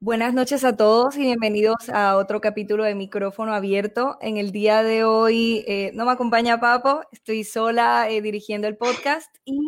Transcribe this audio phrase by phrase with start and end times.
[0.00, 4.16] Buenas noches a todos y bienvenidos a otro capítulo de Micrófono Abierto.
[4.20, 8.76] En el día de hoy eh, no me acompaña Papo, estoy sola eh, dirigiendo el
[8.76, 9.58] podcast y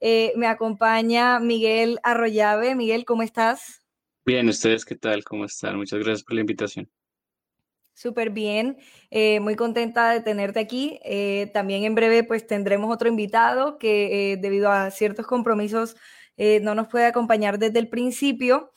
[0.00, 2.74] eh, me acompaña Miguel Arroyave.
[2.74, 3.84] Miguel, ¿cómo estás?
[4.26, 5.22] Bien, ¿ustedes qué tal?
[5.22, 5.76] ¿Cómo están?
[5.76, 6.90] Muchas gracias por la invitación.
[7.94, 8.78] Súper bien,
[9.40, 10.98] muy contenta de tenerte aquí.
[11.54, 15.94] también en breve pues tendremos otro invitado que debido a ciertos compromisos
[16.62, 18.72] no nos puede acompañar desde el principio.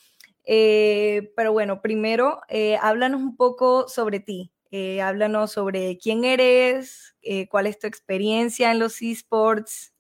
[0.46, 4.52] Eh, pero bueno, primero, eh, háblanos un poco sobre ti.
[4.72, 7.16] Eh, háblanos sobre quién eres,
[7.50, 9.94] cuál es tu experiencia en los esports.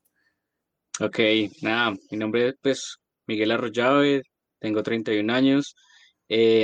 [0.99, 1.19] Ok,
[1.61, 4.23] nada, mi nombre es pues, Miguel Arroyave,
[4.59, 5.75] tengo 31 años.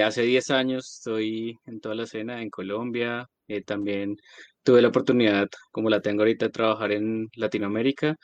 [0.04, 3.30] hace 10 años estoy en toda la escena en Colombia.
[3.66, 4.18] también
[4.63, 8.16] tuve la oportunidad, como la tengo ahorita, de trabajar en Latinoamérica.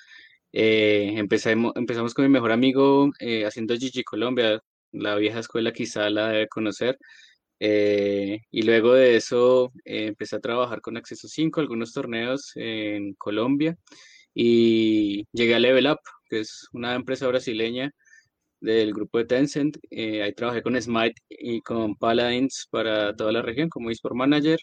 [0.51, 3.09] empezamos, empezamos con mi mejor amigo
[3.45, 4.61] haciendo GG Colombia,
[4.93, 6.97] la vieja escuela quizá la debe conocer.
[7.59, 13.13] Eh, y luego de eso eh, empecé a trabajar con Acceso 5, algunos torneos en
[13.15, 13.77] Colombia
[14.33, 15.99] y llegué a Level Up,
[16.29, 17.91] que es una empresa brasileña
[18.61, 19.77] del grupo de Tencent.
[19.91, 24.59] Eh, ahí trabajé con Smite y con Paladins para toda la región como eSport Manager.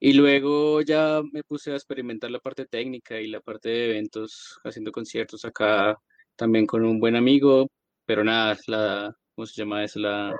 [0.00, 4.58] Y luego ya me puse a experimentar la parte técnica y la parte de eventos,
[4.64, 5.98] haciendo conciertos acá
[6.36, 7.70] también con un buen amigo.
[8.06, 9.98] Pero nada, la, ¿cómo se llama eso?
[9.98, 10.36] La,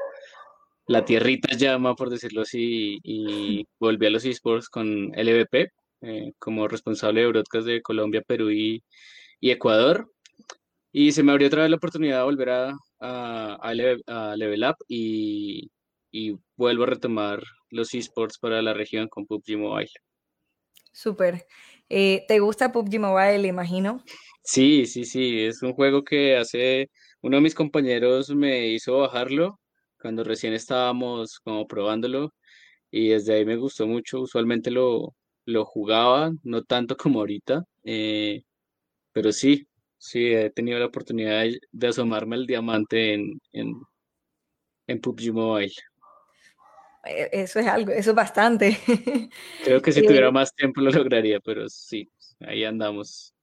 [0.86, 6.68] la tierrita llama, por decirlo así, y volví a los esports con LVP eh, como
[6.68, 8.84] responsable de broadcast de Colombia, Perú y,
[9.40, 10.12] Ecuador.
[10.92, 13.72] Y se me abrió otra vez la oportunidad de volver a, a,
[14.36, 15.70] Level Up y,
[16.56, 19.90] vuelvo a retomar los esports para la región con PUBG Mobile.
[20.92, 21.46] Súper.
[21.88, 24.04] Eh, ¿Te gusta PUBG Mobile, imagino?
[24.42, 26.90] Sí, sí, sí, es un juego que hace
[27.22, 29.58] uno de mis compañeros me hizo bajarlo
[30.00, 32.34] cuando recién estábamos como probándolo
[32.90, 34.20] y desde ahí me gustó mucho.
[34.20, 38.42] Usualmente lo, lo jugaba, no tanto como ahorita, eh,
[39.12, 43.74] pero sí, sí, he tenido la oportunidad de, asomarme al diamante en, en,
[44.86, 45.72] en PUBG Mobile.
[47.04, 48.78] E, eso es algo, eso es bastante.
[49.64, 52.10] Creo que si tuviera más tiempo lo lograría, pero sí,
[52.40, 53.34] ahí andamos.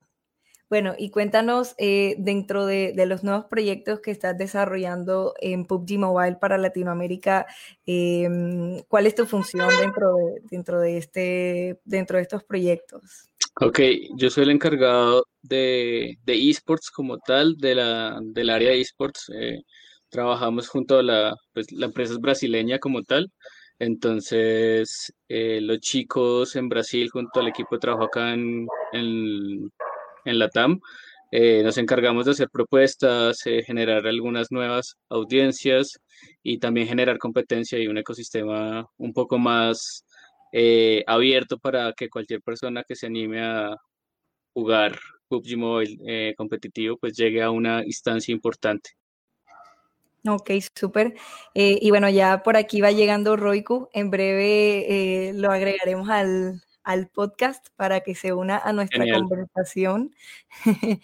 [0.69, 6.35] Bueno, y cuéntanos eh, dentro de, los nuevos proyectos que estás desarrollando en PUBG Mobile
[6.35, 7.45] para Latinoamérica,
[7.85, 13.29] em, ¿cuál es tu función dentro de, dentro de, este, dentro de estos proyectos?
[13.61, 13.79] Ok,
[14.17, 19.31] yo soy el encargado de, esports como tal, de la, del área de esports.
[19.33, 19.61] Eh,
[20.09, 23.31] trabajamos junto a la, pues, la empresa es brasileña como tal.
[23.79, 29.71] Entonces, eh, los chicos en Brasil junto al equipo de trabajo acá en, en
[30.27, 30.79] en la TAM.
[31.31, 35.99] Eh, nos encargamos de hacer propuestas, eh, generar algunas nuevas audiencias
[36.41, 40.05] y también generar competencia y un ecosistema un poco más
[40.53, 43.75] eh, abierto para que cualquier persona que se anime a
[44.53, 48.91] jugar PUBG Mobile competitivo pues llegue a una instancia importante.
[50.25, 51.13] Ok, súper.
[51.53, 53.89] y bueno, ya por aquí va llegando Roiku.
[53.93, 60.15] En breve lo agregaremos al, al podcast para que se una a nuestra conversación.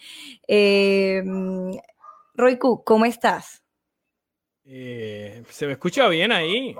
[0.48, 1.22] eh,
[2.34, 3.62] Roiku, ¿cómo estás?
[4.64, 6.74] Eh, ¿Se me escucha bien ahí?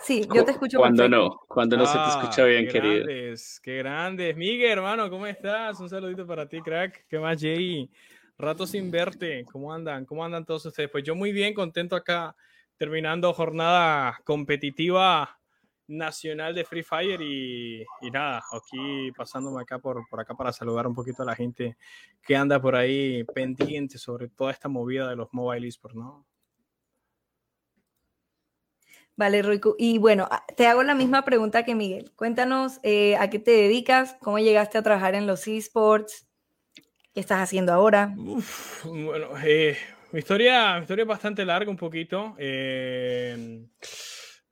[0.00, 3.04] Sí, yo te escucho Cuando no, cuando no se te escucha bien, qué querido.
[3.06, 4.36] Grandes, qué grandes.
[4.36, 5.80] Miguel, hermano, ¿cómo estás?
[5.80, 7.06] Un saludito para ti, crack.
[7.08, 7.90] ¿Qué más, Jay?
[8.38, 9.44] Rato sin verte.
[9.50, 10.06] ¿Cómo andan?
[10.06, 10.90] ¿Cómo andan todos ustedes?
[10.92, 12.36] Pues yo muy bien, contento acá,
[12.76, 15.37] terminando jornada competitiva
[15.88, 20.94] nacional de Free Fire y, nada, aquí pasándome acá por, por acá para saludar un
[20.94, 21.76] poquito a la gente
[22.22, 26.26] que anda por ahí pendiente sobre toda esta movida de los mobile esports, ¿no?
[29.18, 29.74] Vale, Ruico.
[29.76, 32.12] Y bueno, ah, te hago la misma pregunta que Miguel.
[32.14, 36.28] Cuéntanos eh, a qué te dedicas, cómo llegaste a trabajar en los esports,
[37.12, 38.14] qué estás haciendo ahora.
[38.84, 39.76] bueno, eh,
[40.12, 42.36] mi, historia, mi historia es bastante larga un poquito.
[42.38, 43.66] Eh,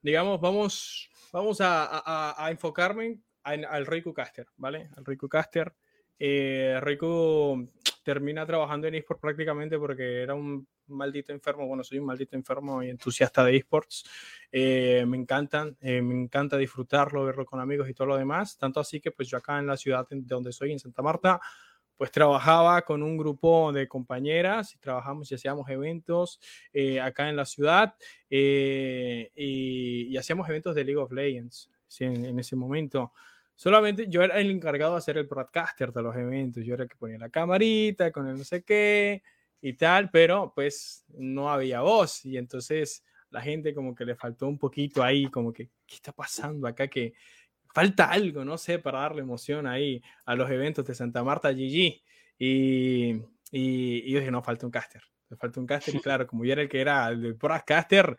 [0.02, 4.88] digamos, vamos, vamos a, enfocarme al Riku Caster, ¿vale?
[4.96, 5.74] Al Riku Caster.
[6.18, 7.68] Eh, Riku
[8.02, 11.66] termina trabajando en esports prácticamente porque era un maldito enfermo.
[11.66, 14.04] Bueno, soy un maldito enfermo y entusiasta de esports.
[14.50, 18.56] Eh, me encantan, eh, me encanta disfrutarlo, verlo con amigos y todo lo demás.
[18.56, 21.38] Tanto así que pues yo acá en la ciudad de donde soy, en Santa Marta,
[21.96, 26.40] pues trabajaba con un grupo de compañeras y trabajamos y hacíamos eventos
[26.72, 27.94] eh, acá en la ciudad
[28.28, 31.70] eh, y, hacíamos eventos de League of Legends
[32.00, 33.12] en, ese momento.
[33.54, 36.88] Solamente yo era el encargado de hacer el broadcaster de los eventos, yo era el
[36.88, 39.22] que ponía la camarita con el no sé qué
[39.62, 44.46] y tal, pero pues no había voz y entonces la gente como que le faltó
[44.46, 46.88] un poquito ahí, como que, ¿qué está pasando acá?
[46.88, 47.14] Que
[47.76, 52.00] falta algo, no sé, para darle emoción ahí a los eventos de Santa Marta GG.
[52.38, 53.20] Y,
[53.50, 55.02] y, yo dije, no, falta un caster.
[55.28, 57.36] Me falta un caster y claro, como yo era el que era el
[57.66, 58.16] caster,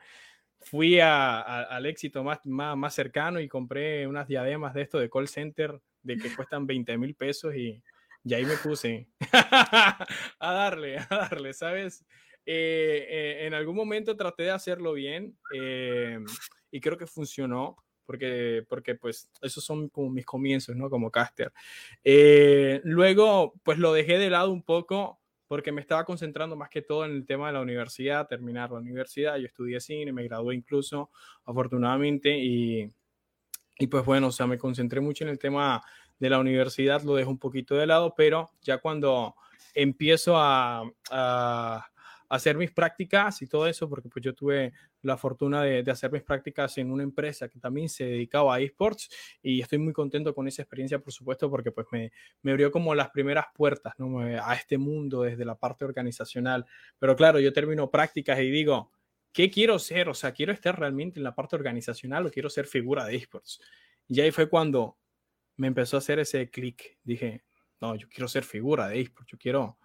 [0.59, 5.09] fui a, al éxito más, más, más, cercano y compré unas diademas de esto de
[5.09, 7.81] call center de que cuestan 20 mil pesos y,
[8.24, 12.06] y, ahí me puse a darle, a darle, ¿sabes?
[12.45, 16.19] Eh, eh, en algún momento traté de hacerlo bien eh,
[16.69, 17.75] y creo que funcionó
[18.07, 20.89] porque, porque pues esos son como mis comienzos, ¿no?
[20.89, 21.51] Como caster.
[22.83, 27.06] luego, pues lo dejé de lado un poco porque me estaba concentrando más que todo
[27.06, 29.38] en el tema de la universidad, terminar la universidad.
[29.38, 31.09] Yo estudié cine, me gradué incluso,
[31.45, 32.92] afortunadamente, y,
[33.80, 35.81] y pues bueno, o sea, me concentré mucho en el tema
[36.19, 39.36] de la universidad, lo dejo un poquito de lado, pero ya cuando
[39.74, 41.86] empiezo a, a
[42.30, 44.74] hacer mis prácticas y todo eso, porque pues yo tuve
[45.07, 49.09] la fortuna de, hacer mis prácticas en una empresa que también se dedicaba a esports
[49.42, 52.12] y estoy muy contento con esa experiencia, por supuesto, porque pues me,
[52.51, 56.65] abrió como las primeras puertas a este mundo desde la parte organizacional.
[57.00, 58.92] Pero claro, yo termino prácticas y digo,
[59.31, 60.09] ¿qué quiero ser?
[60.09, 63.62] O sea, ¿quiero estar realmente en la parte organizacional o quiero ser figura de esports?
[64.07, 64.98] Y ahí fue cuando
[65.56, 67.00] me empezó a hacer ese clic.
[67.04, 67.44] Dije,
[67.80, 69.77] no, yo quiero ser figura de esports, yo quiero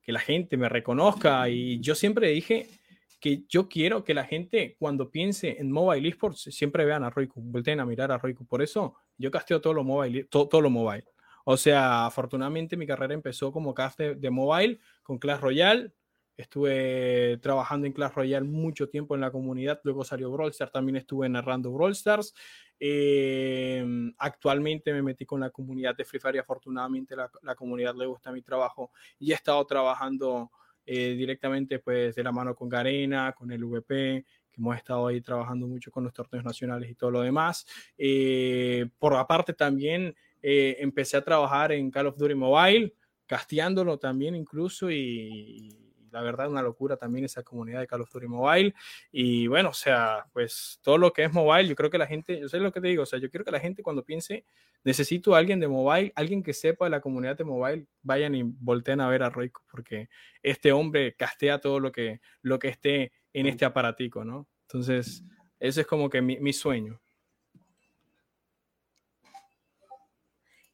[0.00, 1.48] que la gente me reconozca.
[1.48, 2.81] Y yo siempre dije
[3.22, 7.40] que yo quiero que la gente cuando piense en mobile esports siempre vean a Roiku,
[7.40, 8.44] volteen a mirar a Roiku.
[8.44, 11.04] Por eso yo casteo todo lo mobile, todo, todo lo mobile.
[11.44, 15.92] O sea, afortunadamente mi carrera empezó como cast de, mobile con Clash Royale.
[16.36, 20.96] Estuve trabajando en Clash Royale mucho tiempo en la comunidad, luego salió Brawl Stars, también
[20.96, 22.34] estuve narrando Brawl Stars.
[22.80, 23.86] Eh,
[24.18, 28.06] actualmente me metí con la comunidad de Free Fire y afortunadamente la, la comunidad le
[28.06, 28.90] gusta mi trabajo
[29.20, 30.50] y he estado trabajando
[30.86, 35.20] eh, directamente pues de la mano con Garena, con el VP, que hemos estado ahí
[35.20, 37.66] trabajando mucho con los torneos nacionales y todo lo demás.
[37.96, 40.14] Eh, por aparte también
[40.44, 42.92] empecé a trabajar en Call of Duty Mobile,
[43.26, 45.81] casteándolo también incluso y,
[46.12, 48.74] la verdad una locura también esa comunidad de Call of Mobile.
[49.10, 52.38] Y bueno, o sea, pues todo lo que es mobile, yo creo que la gente,
[52.38, 54.44] yo sé lo que te digo, o sea, yo quiero que la gente cuando piense,
[54.84, 58.42] necesito a alguien de mobile, alguien que sepa de la comunidad de mobile, vayan y
[58.42, 60.08] volteen a ver a Roico, porque
[60.42, 64.46] este hombre castea todo lo que, lo que esté en este aparatico, ¿no?
[64.68, 65.24] Entonces,
[65.58, 67.00] ese es como que mi sueño.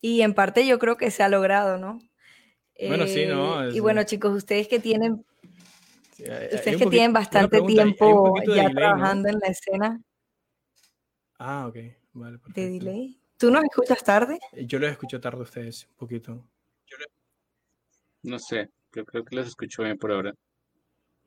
[0.00, 1.98] Y en parte yo creo que se ha logrado, ¿no?
[2.86, 3.64] Bueno, sí, ¿no?
[3.64, 5.24] Eh, y bueno, chicos, ustedes que tienen
[6.18, 10.02] Ustedes que tienen bastante tiempo ya trabajando en la escena.
[11.38, 11.76] Ah, ok.
[12.12, 13.20] Vale, ¿De delay?
[13.36, 14.38] ¿Tú nos escuchas tarde?
[14.52, 16.44] Eh, yo los escucho tarde a ustedes, un poquito.
[18.24, 20.34] No sé, yo creo que los escucho bien por ahora.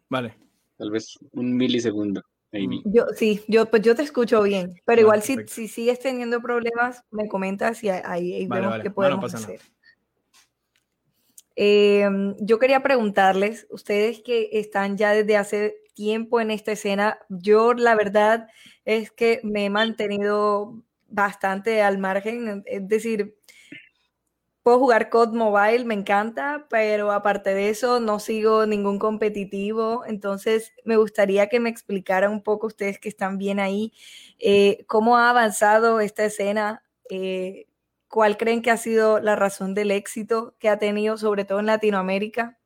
[0.10, 0.36] Vale.
[0.78, 2.22] Tal vez un milisegundo.
[2.54, 2.82] Amy.
[2.84, 7.02] Yo, sí, yo, pues yo te escucho bien, pero igual si, si, sigues teniendo problemas,
[7.10, 9.62] me comentas y ahí, vemos qué podemos hacer.
[11.56, 17.74] Em, yo quería preguntarles, ustedes que están ya desde hace tiempo en esta escena, yo
[17.74, 18.48] la verdad
[18.86, 23.36] es que me he mantenido bastante al margen, es decir,
[24.64, 30.72] puedo jugar COD Mobile, me encanta, pero aparte de eso no sigo ningún competitivo, entonces
[30.86, 33.92] me gustaría que me explicaran un poco ustedes que están bien ahí,
[34.40, 36.84] eh, cómo ha avanzado esta escena.
[37.10, 37.66] Eh,
[38.12, 41.68] ¿Cuál creen que ha sido la razón del éxito que ha tenido, sobre todo en
[41.68, 42.60] Latinoamérica?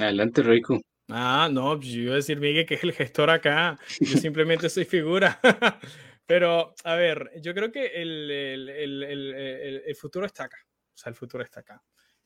[0.00, 0.80] Adelante, Rico.
[1.10, 3.78] Ah, no, pues yo iba a decir, Miguel, que es el gestor acá.
[4.00, 5.38] Yo simplemente soy figura.
[6.26, 10.56] Pero, a ver, yo creo que el, el, el, futuro está acá.
[10.94, 11.82] O sea, el futuro está acá.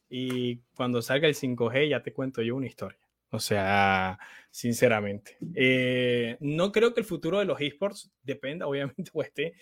[0.08, 3.00] Y cuando salga el 5G, ya te cuento yo una historia.
[3.32, 4.18] O sea,
[4.50, 5.38] sinceramente.
[5.54, 9.54] Eh, no creo que el futuro de los esports dependa, obviamente, o esté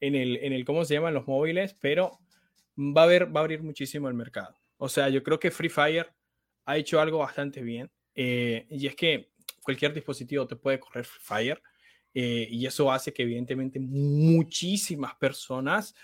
[0.00, 2.20] en el, en el cómo se llaman los móviles, pero
[2.78, 4.54] va a, haber, va a abrir muchísimo el mercado.
[4.76, 6.14] O sea, yo creo que Free Fire
[6.64, 7.90] ha hecho algo bastante bien.
[8.14, 9.32] Eh, y es que
[9.64, 11.62] cualquier dispositivo te puede correr Free Fire.
[12.14, 15.94] Eh, y eso hace que evidentemente muchísimas personas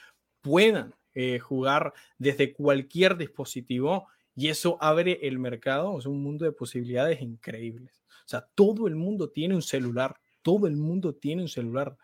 [0.40, 0.94] puedan
[1.42, 8.04] jugar desde cualquier dispositivo y eso abre el mercado, es un mundo de posibilidades increíbles.
[8.24, 11.96] O sea, todo el mundo tiene un celular, todo el mundo tiene un celular.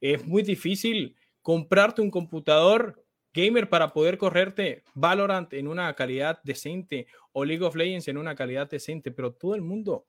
[0.00, 7.06] Es muy difícil comprarte un computador gamer para poder correrte Valorant en una calidad decente
[7.32, 10.06] o League of Legends en una calidad decente, pero todo el mundo,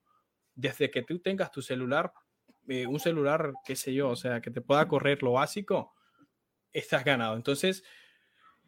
[0.55, 2.13] desde que tú tengas tu celular,
[2.69, 5.93] eh, un celular, qué sé yo, o sea, que te pueda correr lo básico,
[6.71, 7.35] estás ganado.
[7.35, 7.83] Entonces,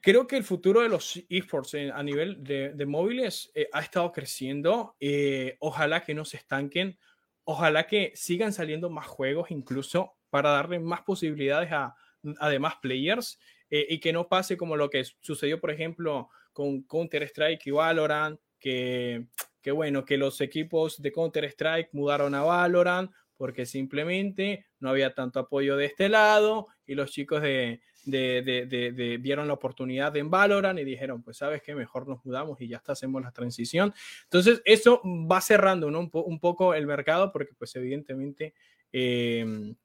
[0.02, 4.96] creo que el futuro de los esports a nivel de, móviles eh, ha estado creciendo.
[5.00, 6.98] Eh, ojalá que no se estanquen.
[7.44, 11.96] Ojalá que sigan saliendo más juegos, incluso para darle más posibilidades a,
[12.40, 13.40] a demás players
[13.70, 18.40] eh, y que no pase como lo que sucedió, por ejemplo, con Counter-Strike y Valorant,
[18.60, 19.28] que,
[19.62, 25.40] que bueno, que los equipos de Counter-Strike mudaron a Valorant porque simplemente no había tanto
[25.40, 30.84] apoyo de este lado y los chicos de, de, vieron la oportunidad en Valorant y
[30.84, 33.94] dijeron, pues sabes que mejor nos mudamos y ya está, hacemos la transición.
[34.24, 38.54] Entonces, eso va cerrando un, poco el mercado porque pues evidentemente...
[38.92, 39.76] Em,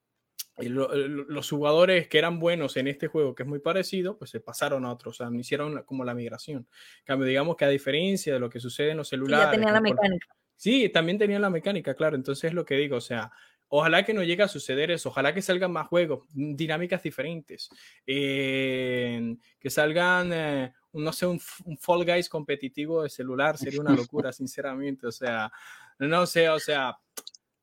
[0.56, 4.84] los jugadores que eran buenos en este juego, que es muy parecido, pues se pasaron
[4.84, 6.68] a otros, o sea, hicieron como la migración.
[7.02, 9.46] cambio, digamos que a diferencia de lo que sucede en los celulares.
[9.46, 10.28] ya tenían la mecánica.
[10.54, 12.14] Sí, también tenían la mecánica, claro.
[12.14, 13.32] Entonces es lo que digo, o sea,
[13.76, 17.69] ojalá que no llegue a suceder eso, ojalá que salgan más juegos, mm, dinámicas diferentes,
[18.07, 23.95] eh, que salgan, eh, no sé, un, un, Fall Guys competitivo de celular, sería una
[23.95, 25.50] locura, sinceramente, o sea,
[25.99, 26.97] no sé, o sea,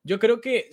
[0.03, 0.70] yo creo que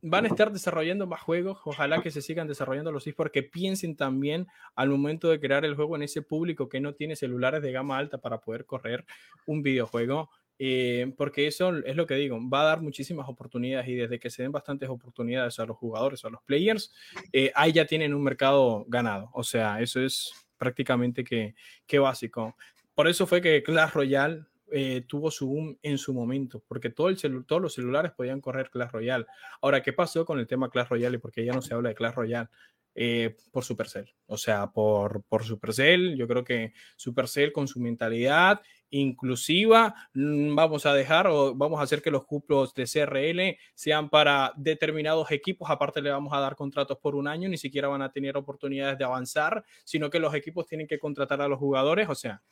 [0.00, 1.58] van a estar desarrollando más juegos.
[1.64, 4.46] Ojalá que se sigan desarrollando los esports, que piensen también
[4.76, 7.98] al momento de crear el juego en ese público que no tiene celulares de gama
[7.98, 9.04] alta para poder correr
[9.46, 10.30] un videojuego.
[10.62, 14.28] Eh, porque eso es lo que digo, va a dar muchísimas oportunidades y desde que
[14.28, 16.92] se den bastantes oportunidades a los jugadores, a los players,
[17.32, 19.30] eh, ahí ya tienen un mercado ganado.
[19.32, 21.54] O sea, eso es prácticamente que,
[21.86, 22.58] que básico.
[22.94, 27.08] Por eso fue que Clash Royale eh, tuvo su boom en su momento, porque todo
[27.08, 29.24] el todos los celulares podían correr Clash Royale.
[29.62, 31.16] Ahora, ¿qué pasó con el tema Clash Royale?
[31.16, 32.50] Y porque ya no se habla de Clash Royale.
[32.94, 38.60] Eh, por Supercell, o sea, por, por Supercell, yo creo que Supercell con su mentalidad
[38.90, 44.10] inclusiva, mm, vamos a dejar o vamos a hacer que los cuplos de CRL sean
[44.10, 48.02] para determinados equipos, aparte le vamos a dar contratos por un año, ni siquiera van
[48.02, 52.08] a tener oportunidades de avanzar, sino que los equipos tienen que contratar a los jugadores,
[52.08, 52.42] o sea,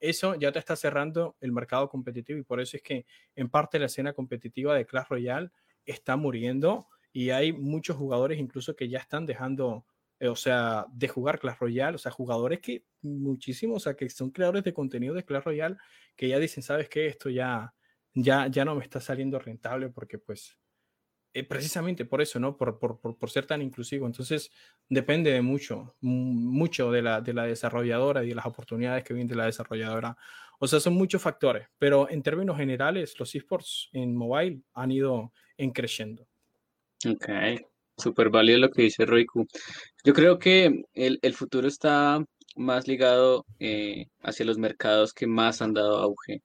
[0.00, 3.06] eso ya te está cerrando el mercado competitivo y por eso es que
[3.36, 5.50] en parte la escena competitiva de Clash Royale
[5.86, 9.84] está muriendo y hay muchos jugadores incluso que ya están dejando,
[10.22, 14.08] eh, o sea, de jugar Clash Royale, o sea, jugadores que muchísimos, o sea, que
[14.08, 15.76] son creadores de contenido de Clash Royale
[16.14, 17.08] que ya dicen, ¿sabes qué?
[17.08, 17.74] Esto ya,
[18.14, 20.56] ya, ya no me está saliendo rentable porque pues
[21.34, 22.56] eh, precisamente por eso, ¿no?
[22.56, 24.06] Por, por, por, ser tan inclusivo.
[24.06, 24.52] Entonces,
[24.88, 29.26] depende de mucho, mucho de la, de la desarrolladora y de las oportunidades que vienen
[29.26, 30.16] de la desarrolladora.
[30.60, 35.32] O sea, son muchos factores, pero en términos generales, los esports en mobile han ido
[35.56, 36.28] en creciendo.
[37.04, 37.28] Ok,
[37.96, 39.46] súper válido lo que dice Roiku.
[40.04, 42.24] Yo creo que el, el futuro está
[42.56, 46.42] más ligado eh, hacia los mercados que más han dado auge,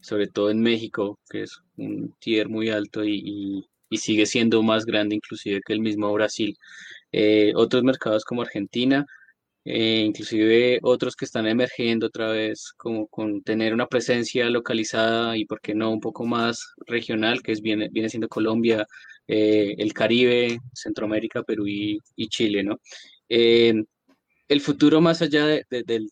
[0.00, 4.84] sobre todo en México, que es un tier muy alto y y sigue siendo más
[4.84, 6.56] grande inclusive que el mismo Brasil.
[7.12, 9.06] Eh, otros mercados como Argentina,
[9.68, 15.44] eh, inclusive otros que están emergiendo otra vez, como con tener una presencia localizada y,
[15.44, 18.86] por qué no, un poco más regional, que es, viene, viene siendo Colombia,
[19.26, 22.78] eh, el Caribe, Centroamérica, Perú y, Chile, ¿no?
[24.48, 25.64] el futuro más allá de,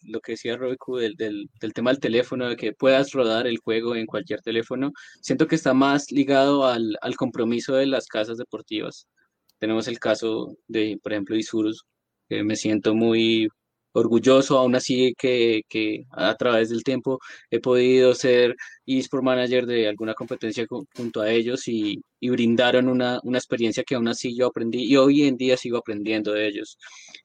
[0.02, 3.94] lo que decía Robicu, del, del, tema del teléfono, de que puedas rodar el juego
[3.94, 4.92] en cualquier teléfono,
[5.22, 9.06] siento que está más ligado al, al compromiso de las casas deportivas.
[9.58, 11.84] Tenemos el caso de, por ejemplo, Isurus,
[12.28, 13.48] que me siento muy
[13.94, 19.88] orgulloso, aún así que, que, a través del tiempo he podido ser eSport Manager de
[19.88, 24.46] alguna competencia junto a ellos y, y, brindaron una, una, experiencia que aún así yo
[24.48, 26.76] aprendí y hoy en día sigo aprendiendo de ellos.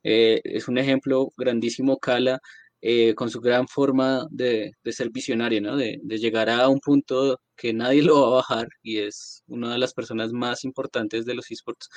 [0.04, 2.40] Eh, es un ejemplo grandísimo, Cala,
[2.82, 5.76] eh, con su gran forma de, de ser visionario, ¿no?
[5.76, 9.74] de, de llegar a un punto que nadie lo va a bajar y es una
[9.74, 11.90] de las personas más importantes de los esports.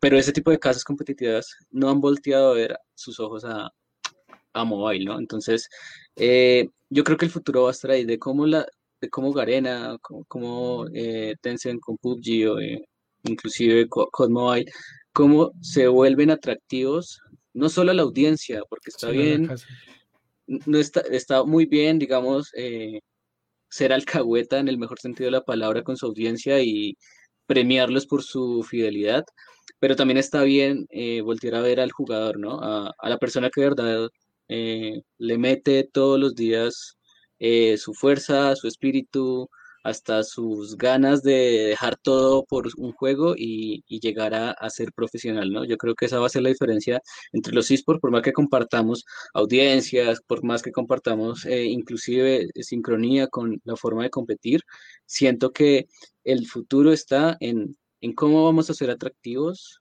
[0.00, 3.70] Pero ese tipo de casas competitivas no han volteado a ver sus ojos a,
[4.52, 5.18] a mobile, ¿no?
[5.18, 5.68] Entonces,
[6.16, 8.66] eh, yo creo que el futuro va a estar ahí de cómo, la,
[9.00, 9.96] de cómo Garena,
[10.28, 12.58] cómo, eh, Tencent con PUBG o
[13.24, 14.70] inclusive con, mobile,
[15.12, 17.20] cómo se vuelven atractivos,
[17.52, 19.48] no solo a la audiencia, porque está bien,
[20.48, 22.52] no está, está muy bien, digamos,
[23.70, 26.96] ser alcahueta en el mejor sentido de la palabra con su audiencia y
[27.46, 29.24] premiarlos por su fidelidad,
[29.78, 30.86] pero también está bien
[31.24, 32.60] voltear a ver al jugador, ¿no?
[32.60, 34.10] A, a, la persona que de verdad
[34.48, 36.96] eh, le mete todos los días
[37.38, 39.48] eh, su fuerza, su espíritu,
[39.88, 45.64] hasta sus ganas de dejar todo por un juego y, llegar a, ser profesional, ¿no?
[45.64, 47.02] Yo creo que esa va a ser la diferencia
[47.32, 49.04] entre los esports, por más que compartamos
[49.34, 54.62] audiencias, por más que compartamos eh, inclusive sincronía con la forma de competir,
[55.06, 55.88] siento que
[56.24, 59.80] el futuro está en, en cómo vamos a ser atractivos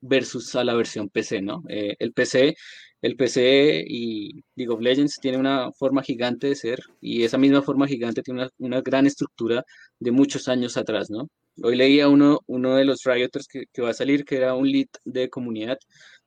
[0.00, 1.62] versus a la versión PC, ¿no?
[1.68, 2.56] el PC
[3.04, 7.60] el PC y League of Legends tiene una forma gigante de ser y esa misma
[7.60, 9.62] forma gigante tiene una, gran estructura
[10.00, 11.28] de muchos años atrás, ¿no?
[11.62, 14.86] Hoy leía uno, uno de los Rioters que, va a salir, que era un lead
[15.04, 15.76] de comunidad,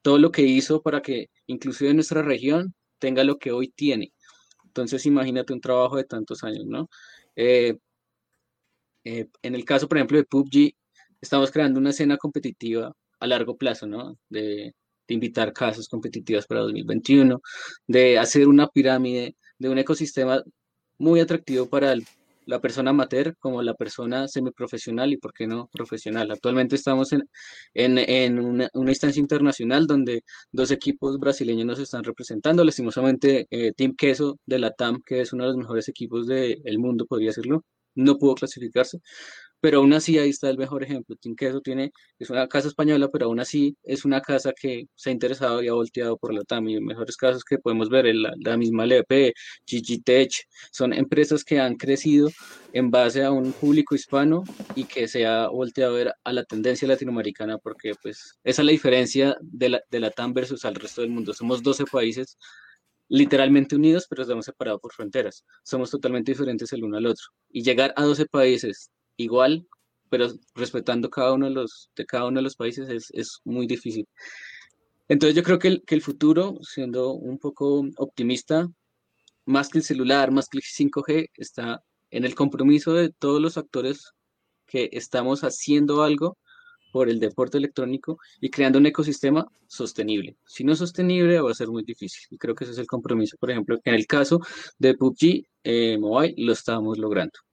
[0.04, 4.14] todo lo que hizo para que inclusive nuestra región tenga lo que hoy tiene.
[4.66, 6.90] Entonces imagínate un trabajo de tantos años, ¿no?
[7.36, 7.76] Eh,
[9.04, 10.76] eh, en el caso, por ejemplo, de PUBG,
[11.22, 14.16] estamos creando una escena competitiva a largo plazo, ¿no?
[15.14, 17.42] Invitar casas competitivas para 2021,
[17.88, 20.44] de hacer una pirámide, de un ecosistema
[20.98, 21.96] muy atractivo para
[22.48, 26.32] la persona amateur como la persona semiprofesional y, por qué no, profesional.
[26.32, 32.64] Actualmente estamos en, una, instancia internacional donde dos equipos brasileños nos están representando.
[32.64, 36.80] Lastimosamente, eh, Team Queso de la TAM, que es uno de los mejores equipos del
[36.80, 39.00] mundo, podría decirlo, no pudo clasificarse,
[39.60, 41.16] pero aún así ahí está el mejor ejemplo.
[41.16, 45.10] Team Queso tiene, es una casa española, pero aún así es una casa que se
[45.10, 46.68] ha interesado y ha volteado por la TAM.
[46.70, 49.34] Y mejores casos que podemos ver en la, misma LP,
[50.04, 50.32] Tech,
[50.72, 52.30] son empresas que han crecido
[52.74, 54.44] en base a un público hispano
[54.76, 58.66] y que se ha volteado a ver a la tendencia latinoamericana, porque pues esa es
[58.66, 61.34] la diferencia de la, de la TAM versus al resto del mundo.
[61.34, 62.38] Somos 12 países
[63.10, 65.46] literalmente unidos, pero estamos separados por fronteras.
[65.64, 67.26] Somos totalmente diferentes el uno al otro.
[67.50, 69.68] Y llegar a 12 países igual,
[70.10, 73.68] pero respetando cada uno de los, de cada uno de los países es, es muy
[73.68, 74.08] difícil.
[75.10, 78.68] Entonces yo creo que el, que el futuro, siendo un poco optimista,
[79.46, 83.58] más que el celular, más que el 5G, está en el compromiso de todos los
[83.58, 84.12] actores
[84.66, 86.38] que estamos haciendo algo
[86.92, 90.38] por el deporte electrónico y creando un ecosistema sostenible.
[90.46, 92.24] Si no es sostenible, va a ser muy difícil.
[92.32, 93.38] Y creo que ese es el compromiso.
[93.40, 94.40] Por ejemplo, en el caso
[94.78, 97.47] de PUBG eh, Mobile, lo estamos logrando.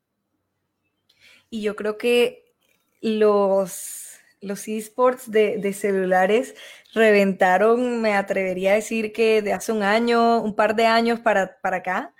[1.54, 2.52] Y yo creo que
[3.00, 6.56] los, los esports de, de celulares
[6.94, 11.60] reventaron, me atrevería a decir que de hace un año, un par de años para,
[11.60, 12.12] para acá.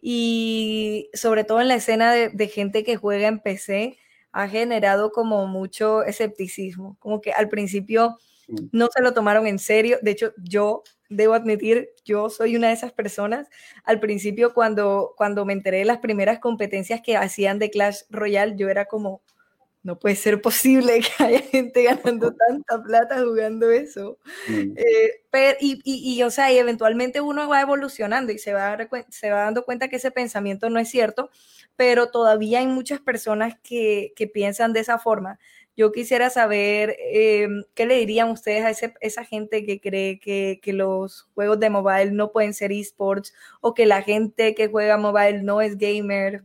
[0.00, 3.98] Y sobre todo en la escena de, de gente que juega en PC,
[4.32, 8.16] ha generado como mucho escepticismo, como que al principio
[8.46, 8.68] mm.
[8.72, 9.98] no se lo tomaron en serio.
[10.00, 13.48] De hecho, yo debo admitir, yo soy una de esas personas.
[13.84, 18.54] Al principio, cuando, cuando me enteré de las primeras competencias que hacían de Clash Royale,
[18.56, 19.22] yo era como,
[19.82, 24.18] no puede ser posible que haya gente ganando tanta plata jugando eso.
[24.48, 24.74] Mm.
[24.76, 28.76] Eh, y, y, o sea, y eventualmente uno va evolucionando y se va,
[29.08, 31.30] se va dando cuenta que ese pensamiento no es cierto,
[31.76, 35.38] pero todavía hay muchas personas que, que piensan de esa forma.
[35.78, 40.58] Yo quisiera saber em, qué le dirían ustedes a ese, esa gente que cree que,
[40.60, 44.98] que, los juegos de mobile no pueden ser esports o que la gente que juega
[44.98, 46.42] mobile no es gamer.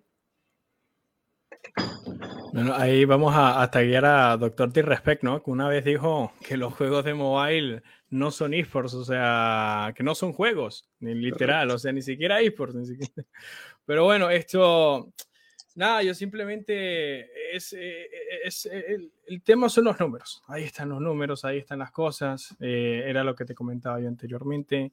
[2.53, 5.41] Bueno, ahí vamos a, a guiar a Doctor T-Respect, ¿no?
[5.41, 10.03] Que una vez dijo que los juegos de mobile no son esports, o sea, que
[10.03, 13.27] no son juegos, ni literal, o sea, ni siquiera esports, ni siquiera.
[13.85, 15.11] Pero bueno, esto,
[15.75, 18.07] nada, yo simplemente, es, eh,
[18.43, 19.11] es, el,
[19.43, 23.35] tema son los números, ahí están los números, ahí están las cosas, eh, era lo
[23.35, 24.91] que te comentaba yo anteriormente,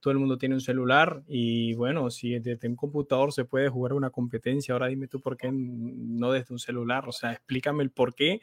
[0.00, 3.92] todo el mundo tiene un celular y bueno, si desde un computador se puede jugar
[3.92, 7.90] una competencia, ahora dime tú por qué no desde un celular, o sea, explícame el
[7.90, 8.40] por qué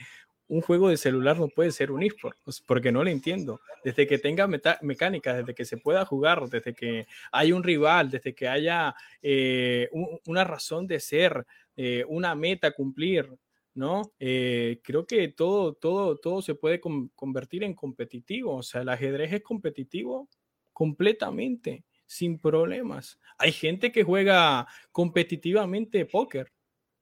[0.50, 3.62] un juego de celular no puede ser un eSport, porque no lo entiendo.
[3.84, 8.34] Desde que tenga mecánica, desde que se pueda jugar, desde que haya un rival, desde
[8.34, 9.90] que haya eh,
[10.26, 11.46] una razón de ser,
[11.82, 13.34] eh, una meta cumplir,
[13.74, 14.12] ¿no?
[14.20, 18.58] Eh, creo que todo, todo, todo se puede convertir en competitivo.
[18.58, 20.28] O sea, el ajedrez es competitivo
[20.74, 23.18] completamente, sin problemas.
[23.38, 26.52] Hay gente que juega competitivamente póker,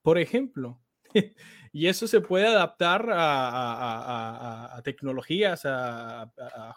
[0.04, 0.80] por ejemplo.
[1.74, 6.32] y eso se puede adaptar a, tecnologías, a,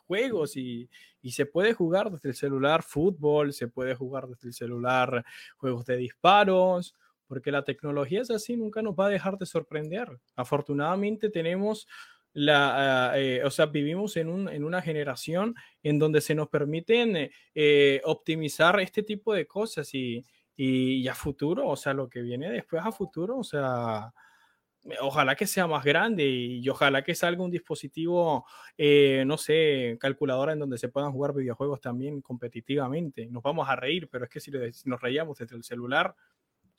[0.07, 0.89] juegos y,
[1.21, 5.23] y, se puede jugar desde el celular fútbol, se puede jugar desde el celular
[5.59, 6.95] juegos de disparos,
[7.31, 10.19] porque la tecnología es así, nunca nos va a dejar de sorprender.
[10.35, 11.87] Afortunadamente tenemos
[12.33, 16.49] la, ah, eh, o sea, vivimos en, un, en, una generación en donde se nos
[16.49, 22.09] permiten eh, eh, optimizar este tipo de cosas y, y, a futuro, o sea, lo
[22.09, 24.13] que viene después a futuro, o sea,
[25.01, 28.45] ojalá que sea más grande y, ojalá que salga un dispositivo,
[29.25, 33.29] no sé, calculadora en donde se puedan jugar videojuegos también competitivamente.
[33.29, 34.51] Nos vamos a reír, pero es que si
[34.85, 36.17] nos reíamos desde el celular,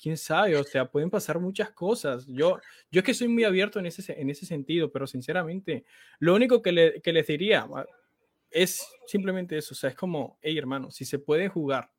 [0.01, 2.25] quién sabe, o sea, pueden pasar muchas cosas.
[2.27, 2.59] Yo,
[2.91, 5.85] yo es que soy muy abierto en ese, en ese sentido, pero sinceramente,
[6.19, 7.85] lo único que, le, que les diría ah,
[8.49, 11.91] es simplemente eso, o sea, es como, hey hermano, si se puede jugar,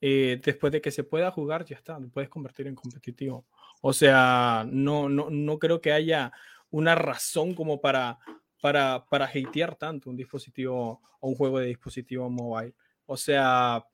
[0.00, 3.46] eh, después de que se pueda jugar, ya está, lo puedes convertir en competitivo.
[3.80, 6.32] O sea, no, no, no creo que haya
[6.70, 8.18] una razón como para,
[8.60, 12.74] para, para hatear tanto un dispositivo o un juego de dispositivo mobile.
[13.06, 13.84] O sea,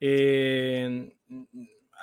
[0.00, 1.16] eh,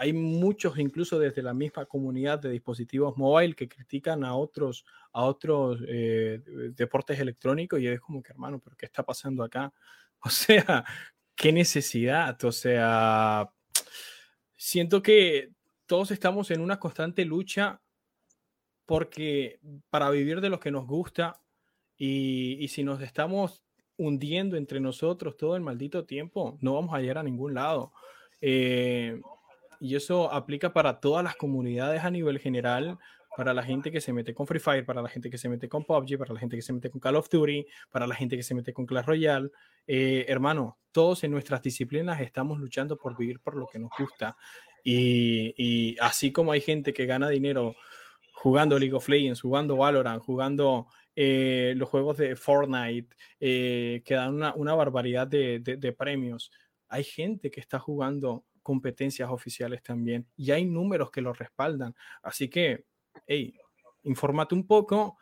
[0.01, 4.83] hay muchos, incluso desde la misma comunidad de dispositivos móvil, que critican a otros,
[5.13, 6.41] a otros eh,
[6.75, 9.71] deportes electrónicos y es como que, hermano, pero ¿qué está pasando acá?
[10.23, 10.85] O sea,
[11.35, 12.43] ¿qué necesidad?
[12.43, 13.51] O sea,
[14.55, 15.51] siento que
[15.85, 17.79] todos estamos en una constante lucha
[18.87, 19.59] porque
[19.91, 21.39] para vivir de lo que nos gusta
[21.95, 23.63] y, y si nos estamos
[23.97, 27.93] hundiendo entre nosotros todo el maldito tiempo, no vamos a llegar a ningún lado.
[28.41, 29.21] Eh,
[29.81, 32.99] y eso aplica para todas las comunidades a nivel general,
[33.35, 35.67] para la gente que se mete con Free Fire, para la gente que se mete
[35.67, 38.37] con PUBG, para la gente que se mete con Call of Duty, para la gente
[38.37, 39.49] que se mete con Clash Royale.
[39.87, 44.37] Eh, hermano, todos en nuestras disciplinas estamos luchando por vivir por lo que nos gusta.
[44.83, 47.75] Y, así como hay gente que gana dinero
[48.35, 54.35] jugando League of Legends, jugando Valorant, jugando eh, los juegos de Fortnite, eh, que dan
[54.55, 56.51] una, barbaridad de premios,
[56.87, 61.95] hay gente que está jugando competencias oficiales también y hay números que lo respaldan.
[62.21, 62.85] Así que
[63.27, 63.53] hey,
[64.03, 65.17] infórmate un poco,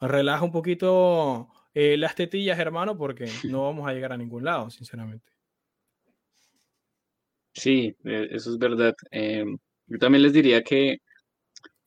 [0.00, 4.70] relaja un poquito eh, las tetillas, hermano, porque no vamos a llegar a ningún lado,
[4.70, 5.32] sinceramente.
[7.52, 8.94] Sí, eh, eso es verdad.
[9.10, 9.44] Eh,
[9.86, 10.98] yo también les diría que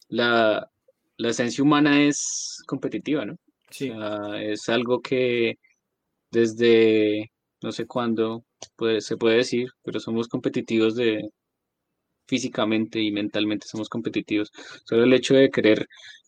[0.08, 0.70] la,
[1.18, 3.38] la esencia humana es competitiva, ¿no?
[3.70, 3.90] Sí.
[3.90, 5.58] O sea, es algo que
[6.32, 11.30] desde no sé cuándo puede- se puede decir, pero somos competitivos de
[12.28, 14.52] físicamente y mentalmente somos competitivos.
[14.86, 15.88] Solo el hecho de querer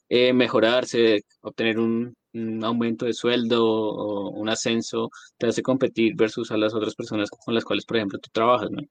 [0.09, 6.51] eh, mejorarse, obtener un, un aumento de sueldo o un ascenso, te hace competir versus
[6.51, 8.81] a las otras personas con las cuales, por ejemplo, tú trabajas, ¿no?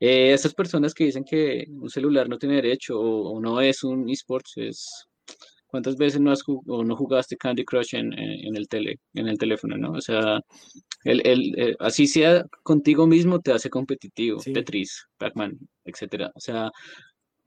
[0.00, 3.84] Eh, estas personas que dicen que un celular no tiene derecho o, o no es
[3.84, 5.06] un esports, es
[5.72, 9.00] ¿cuántas veces no has jug- o no jugaste Candy Crush en, en, en el tele,
[9.14, 9.92] en el teléfono, ¿no?
[9.92, 10.40] O sea,
[11.02, 14.52] el, el, eh, así sea contigo mismo te hace competitivo, Sí.
[14.52, 16.30] Tetris, Pac-Man, etcétera.
[16.34, 16.70] O sea,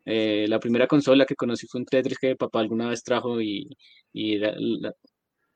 [0.06, 3.70] eh, la primera consola que conocí fue un Tetris que papá alguna vez trajo y,
[4.12, 4.56] y la-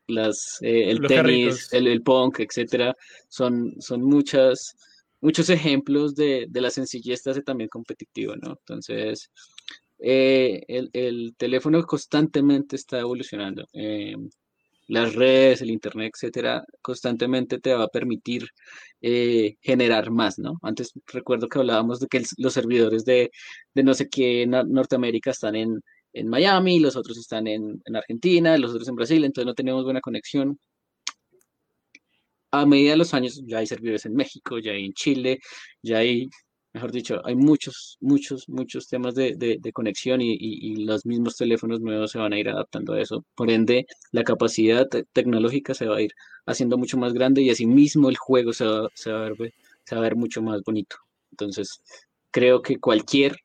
[0.08, 2.95] las, eh, el Los tenis, el, punk, etcétera,
[3.27, 4.75] son, son muchas,
[5.21, 8.51] muchos ejemplos de, de la sencillez te hace también competitivo, ¿no?
[8.60, 9.29] Entonces,
[9.99, 13.67] eh, el, el teléfono constantemente está evolucionando.
[13.73, 14.15] eh,
[14.89, 18.47] las redes, el internet, etcétera, constantemente te va a permitir
[19.01, 20.57] eh, generar más, ¿no?
[20.63, 23.29] Antes recuerdo que hablábamos de que los servidores de,
[23.75, 25.79] de no sé qué en Norteamérica están en,
[26.13, 29.83] en Miami, los otros están en, en Argentina, los otros en Brasil, entonces no teníamos
[29.83, 30.59] buena conexión.
[32.51, 35.38] A medida de los años ya hay servidores en México, ya hay en Chile,
[35.83, 36.27] ya hay,
[36.73, 41.05] mejor dicho, hay muchos, muchos, muchos temas de, de- de conexión y, y- y los
[41.05, 43.25] mismos teléfonos nuevos se van a ir adaptando a eso.
[43.36, 46.12] Por ende, la capacidad te- tecnológica se va a ir
[46.45, 49.53] haciendo mucho más grande y asimismo el juego se va, se va a ver,
[49.86, 50.97] se va a ver mucho más bonito.
[51.32, 51.82] Entonces,
[52.32, 53.38] creo que cualquier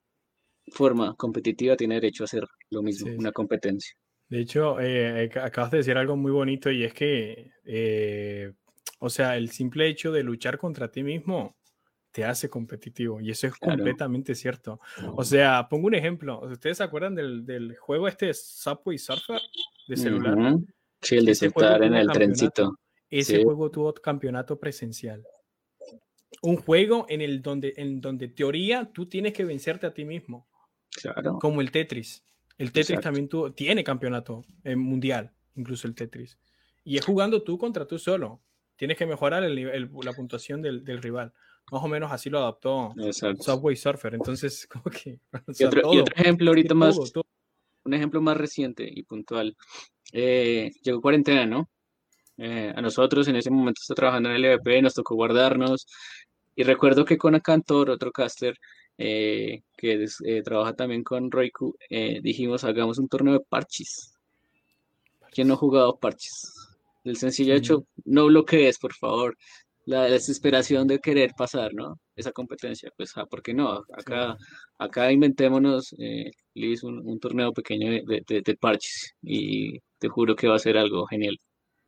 [0.72, 3.94] forma competitiva tiene derecho a hacer lo mismo, Sí, una competencia.
[4.28, 8.52] De hecho, eh, ac- acabas de decir algo muy bonito y es que, eh,
[8.98, 11.56] o sea, el simple hecho de luchar contra ti mismo
[12.14, 13.74] te hace competitivo y eso es Claro.
[13.76, 14.78] completamente cierto.
[15.16, 16.40] O sea, pongo un ejemplo.
[16.48, 19.40] ¿Ustedes se acuerdan del, del juego este Subway Surfer
[19.88, 20.38] de celular?
[20.38, 20.64] Ujú.
[21.02, 22.78] Sí, el de saltar en el trencito.
[23.10, 23.42] Ese Sí.
[23.42, 25.24] juego tuvo campeonato presencial.
[26.42, 30.46] Un juego en el donde, en donde teoría tú tienes que vencerte a ti mismo,
[31.02, 31.40] Claro.
[31.40, 32.22] como el Tetris.
[32.58, 33.08] El Tetris Exacto.
[33.08, 36.38] también tuvo, tiene campeonato eh, mundial, incluso el Tetris.
[36.84, 38.40] Y es jugando tú contra tú solo.
[38.76, 41.32] Tienes que mejorar el nivel- el- la puntuación del, del rival.
[41.72, 43.42] Más o menos así lo adaptó Exacto.
[43.42, 44.14] Subway Surfer.
[44.14, 45.20] Entonces, como que.
[45.32, 47.24] o Y otro, y todo, otro ejemplo ahorita más, todo.
[47.84, 49.56] un ejemplo más reciente y puntual.
[50.12, 51.68] Eh, llegó cuarentena, ¿no?
[52.36, 55.86] Eh, a nosotros en ese momento está trabajando en el LVP, nos tocó guardarnos.
[56.56, 58.56] Y recuerdo que con Acantor, otro caster,
[58.96, 64.14] eh, que eh, trabaja también con Roiku, eh, dijimos, hagamos un torneo de parches.
[65.32, 66.52] ¿Quién no ha jugado parches?
[67.02, 69.36] El sencillo hecho, no bloquees, por favor.
[69.86, 71.98] La desesperación de querer pasar, ¿no?
[72.16, 73.82] Esa competencia, pues, ah, ¿por qué no?
[73.96, 74.36] Acá,
[74.78, 80.08] acá inventémonos, eh, Liz, un, un torneo pequeño de, de- de- de parches y te
[80.08, 81.36] juro que va a ser algo genial.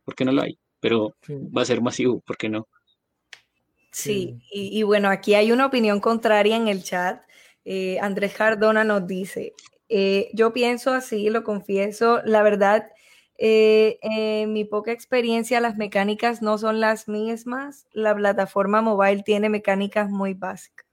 [0.04, 0.59] ¿Por qué no lo hay?
[0.80, 1.35] Pero Sí.
[1.56, 2.68] va a ser masivo, ¿por qué no?
[3.92, 7.22] Sí, y, y bueno, aquí hay una opinión contraria en el chat.
[7.64, 9.54] Eh, Andrés Cardona nos dice,
[9.88, 12.88] eh, yo pienso así, lo confieso, la verdad,
[13.38, 19.49] eh, en mi poca experiencia las mecánicas no son las mismas, la plataforma mobile tiene
[19.49, 20.87] mecánicas muy básicas.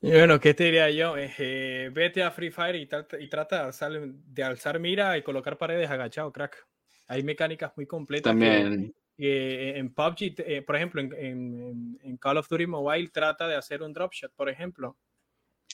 [0.00, 1.16] Y bueno, ¿qué te diría yo?
[1.16, 5.18] Eh, eh, vete a Free Fire y, trata- y trata de alzar, de alzar mira
[5.18, 6.66] y colocar paredes agachado, crack.
[7.08, 12.48] Hay mecánicas muy completas que, También, eh, en PUBG, eh, por ejemplo, en, Call of
[12.48, 14.96] Duty Mobile trata de hacer un dropshot, por ejemplo.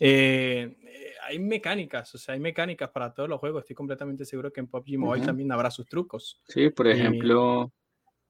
[0.01, 0.77] Eh,
[1.23, 3.63] hay mecánicas, o sea, hay mecánicas para todos los juegos.
[3.63, 6.41] Estoy completamente seguro que en PUBG Mobile también habrá sus trucos.
[6.49, 7.73] Sí, por ejemplo,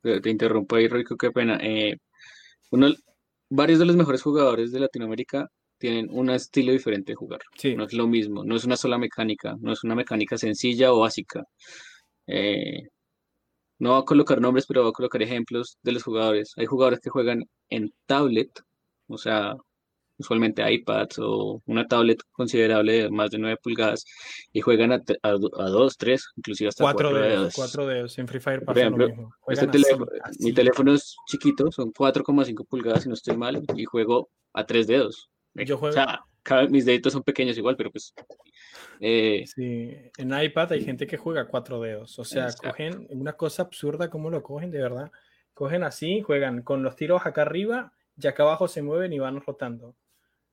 [0.03, 1.59] te interrumpo ahí, Rico, qué pena.
[2.71, 2.89] uno,
[3.51, 5.49] varios de los mejores jugadores de Latinoamérica
[5.79, 7.41] tienen un estilo diferente de jugar.
[7.77, 11.01] No es lo mismo, no es una sola mecánica, no es una mecánica sencilla o
[11.01, 11.45] básica.
[12.27, 12.89] Eh,
[13.79, 16.53] no va a colocar nombres, pero va a colocar ejemplos de los jugadores.
[16.57, 18.51] Hay jugadores que juegan en tablet,
[19.09, 19.57] o sea,
[20.19, 24.05] usualmente iPads o una tablet considerable de más de 9 pulgadas
[24.53, 27.55] y juegan a, a, 2, 3, inclusive hasta 4 dedos.
[27.55, 29.09] 4 dedos en Free Fire Por ejemplo,
[29.49, 30.07] este teléfono,
[30.41, 34.87] mi teléfono es chiquito, son 4,5 pulgadas si no estoy mal, y juego a 3
[34.87, 35.31] dedos.
[35.55, 35.93] Yo juego...
[35.93, 36.25] O sea,
[36.69, 38.15] mis deditos son pequeños igual, pero pues...
[39.01, 39.45] Eh...
[39.47, 44.11] Sí, en iPad hay gente que juega cuatro dedos, o sea, cogen una cosa absurda,
[44.11, 45.11] ¿cómo lo cogen de verdad?
[45.55, 49.41] Cogen así, juegan con los tiros acá arriba y acá abajo se mueven y van
[49.41, 49.95] rotando.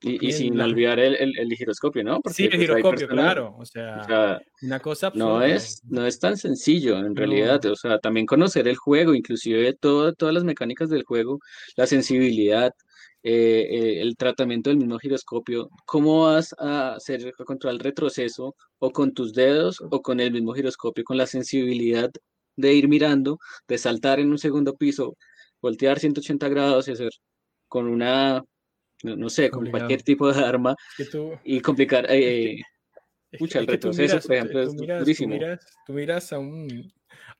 [0.03, 2.21] Y, sin olvidar el, el, giroscopio, ¿no?
[2.31, 3.55] sí, el pues, giroscopio, claro.
[3.59, 5.25] O sea, una cosa absurda.
[5.25, 7.63] No es, no es tan sencillo, en realidad.
[7.67, 11.39] O sea, también conocer el juego, inclusive todo, todas las mecánicas del juego,
[11.75, 12.73] la sensibilidad,
[13.23, 19.13] eh, eh, el tratamiento del mismo giroscopio, ¿cómo vas a hacer control retroceso o con
[19.13, 22.09] tus dedos o con el mismo giroscopio, con la sensibilidad
[22.55, 23.37] de ir mirando,
[23.67, 25.15] de saltar en un segundo piso,
[25.61, 27.11] voltear 180 grados y hacer
[27.67, 28.43] con una,
[29.03, 30.75] no, sé, con cualquier tipo de arma
[31.43, 32.05] y complicar...
[32.09, 32.61] Eh,
[33.31, 35.17] el retroceso, por ejemplo, tú miras, es
[35.87, 36.91] Tú miras, a, un,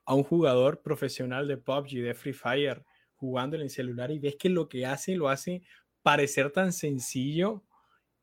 [0.06, 2.82] a un jugador profesional de PUBG, de Free Fire,
[3.14, 5.62] jugando en el celular y ves que lo que hace lo hace
[6.02, 7.62] parecer tan sencillo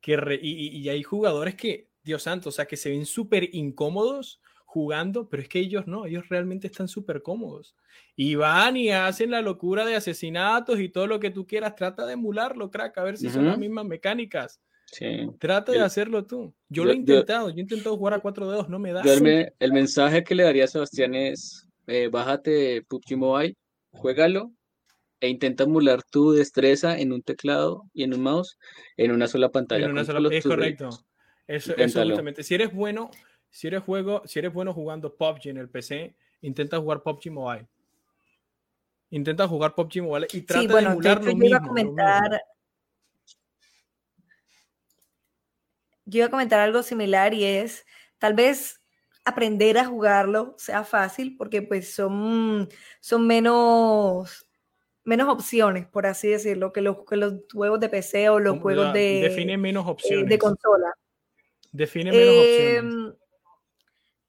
[0.01, 5.27] que y, hay jugadores que, Dios santo, o sea, que se ven súper incómodos jugando,
[5.27, 7.75] pero es que ellos no, ellos realmente están súper cómodos.
[8.15, 12.05] Y van y hacen la locura de asesinatos y todo lo que tú quieras, trata
[12.05, 14.61] de emularlo, crack, a ver si son las mismas mecánicas.
[15.39, 16.53] Trata de hacerlo tú.
[16.67, 19.01] Yo, lo he intentado, yo, he intentado jugar a cuatro dedos, no me da.
[19.01, 23.55] el, mensaje que le daría a Sebastián es, eh, bájate PUBG Mobile,
[23.91, 24.51] juégalo
[25.19, 28.57] e intenta emular tu destreza en un teclado y en un mouse
[28.97, 29.91] en una sola pantalla.
[30.31, 30.89] es correcto.
[31.47, 32.43] Eso, justamente.
[32.43, 33.09] Si eres bueno,
[33.49, 37.67] si eres juego, si eres bueno jugando PUBG en el PC, intenta jugar PUBG Mobile.
[39.09, 42.41] Intenta jugar PUBG Mobile y trata de emular lo, mismo, comentar,
[46.05, 47.85] Yo iba a comentar algo similar y es
[48.17, 48.81] tal vez
[49.25, 52.67] aprender a jugarlo sea fácil porque pues son,
[52.99, 54.49] son menos
[55.03, 59.21] menos opciones, por así decirlo, que los, los juegos de PC o los juegos de...
[59.23, 60.29] Define menos eh, opciones.
[60.29, 60.93] De consola.
[61.71, 63.18] Define menos opciones.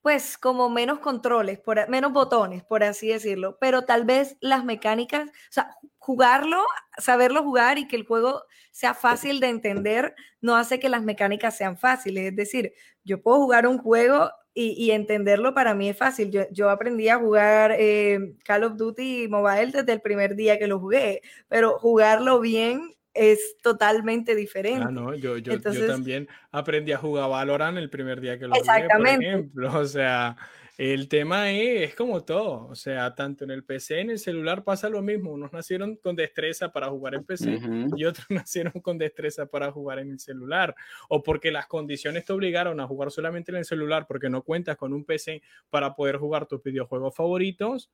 [0.02, 5.28] Pues como menos controles, por, menos botones, por así decirlo, pero tal vez las mecánicas,
[5.28, 6.64] o sea, jugarlo,
[6.96, 11.56] saberlo jugar y que el juego sea fácil de entender, no hace que las mecánicas
[11.56, 12.30] sean fáciles.
[12.30, 12.72] Es decir,
[13.04, 16.30] yo puedo jugar un juego y, entenderlo para mí es fácil.
[16.30, 20.66] Yo, yo aprendí a jugar eh, Call of Duty Mobile desde el primer día que
[20.66, 24.84] lo jugué, pero jugarlo bien es totalmente diferente.
[24.86, 28.54] Ah, no, yo, yo, yo también aprendí a jugar Valorant el primer día que lo
[28.54, 29.70] jugué, por ejemplo.
[29.80, 30.36] O sea,
[30.78, 34.88] el tema es, como todo, o sea, tanto en el PC, en el celular pasa
[34.88, 35.32] lo mismo.
[35.32, 37.60] Unos nacieron con destreza para jugar en PC
[37.96, 40.74] y otros nacieron con destreza para jugar en el celular.
[41.08, 44.76] O porque las condiciones te obligaron a jugar solamente en el celular porque no cuentas
[44.76, 47.90] con un PC para poder jugar tus videojuegos favoritos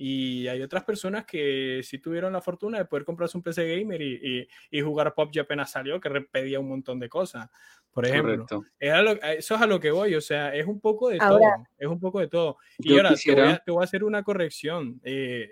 [0.00, 4.00] y hay otras personas que sí tuvieron la fortuna de poder comprarse un PC gamer
[4.00, 7.50] y, y, jugar PUBG apenas salió, que pedía un montón de cosas.
[7.90, 8.46] Por ejemplo,
[8.78, 11.40] eso es a lo que voy, o sea, es un poco de todo,
[11.76, 12.58] es un poco de todo.
[12.78, 15.00] Y ahora te, voy a, hacer una corrección.
[15.02, 15.50] Eh,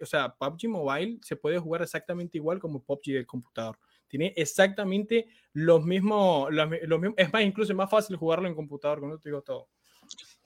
[0.00, 3.78] o sea, PUBG Mobile se puede jugar exactamente igual como PUBG del computador.
[4.08, 9.00] Tiene exactamente los mismos, los, mismos, es más, incluso es más fácil jugarlo en computador,
[9.00, 9.68] con eso te digo todo.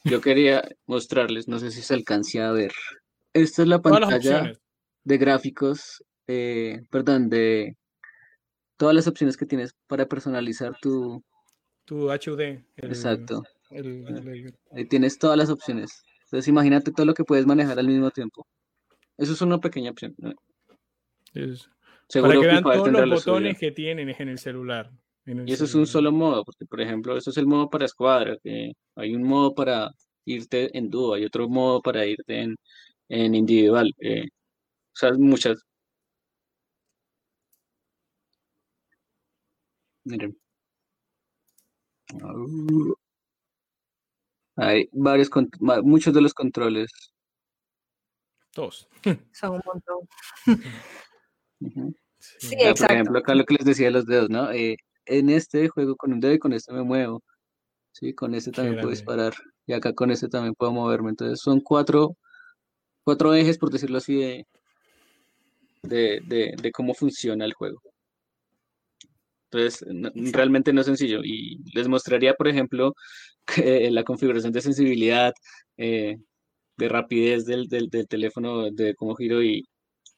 [0.03, 2.73] Yo quería mostrarles, no sé si se alcance a ver.
[3.43, 4.53] Esta es la pantalla
[5.05, 7.77] de gráficos, eh, perdón, de
[8.77, 11.23] todas las opciones que tienes para personalizar tu...
[11.85, 12.41] Tu HUD.
[12.77, 13.43] Exacto.
[14.73, 16.03] Ahí tienes todas las opciones.
[16.25, 18.47] Entonces imagínate todo lo que puedes manejar al mismo tiempo.
[19.17, 20.15] Eso es una pequeña opción.
[22.09, 24.91] Seguro para que vean todos los botones que tienen en el celular.
[25.25, 28.37] y eso es un solo modo, porque por ejemplo, eso es el modo para escuadra,
[28.43, 29.91] que hay un modo para
[30.25, 32.57] irte en dúo, hay otro modo para irte en,
[33.09, 33.95] en individual.
[34.01, 35.65] Eh, o sea, muchas.
[40.05, 40.37] Miren.
[44.57, 45.31] Hay varios,
[45.83, 46.91] muchos de los controles.
[48.53, 48.89] Todos.
[49.33, 50.09] Son un montón.
[52.19, 54.51] Sí, Por ejemplo, acá lo que les decía de los dedos, ¿no?
[54.51, 57.23] Eh, en este juego con un dedo y con este me muevo.
[57.93, 59.35] Sí, con este también puedo disparar.
[59.67, 61.11] Y acá con este también puedo moverme.
[61.11, 62.17] Entonces son cuatro,
[63.09, 64.47] cuatro ejes, por decirlo así, de,
[65.83, 67.81] de, de, cómo funciona el juego.
[69.51, 69.83] Entonces,
[70.35, 71.21] realmente no es sencillo.
[71.25, 72.93] Y les mostraría, por ejemplo,
[73.57, 75.33] la configuración de sensibilidad,
[75.79, 76.19] eh,
[76.77, 79.65] de rapidez del, del, teléfono, de cómo giro y,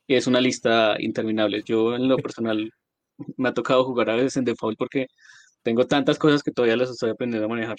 [0.08, 1.62] es una lista interminable.
[1.64, 2.72] Yo en lo personal
[3.36, 5.06] me ha tocado jugar a veces en default porque
[5.62, 7.78] tengo tantas cosas que todavía las estoy aprendiendo a manejar.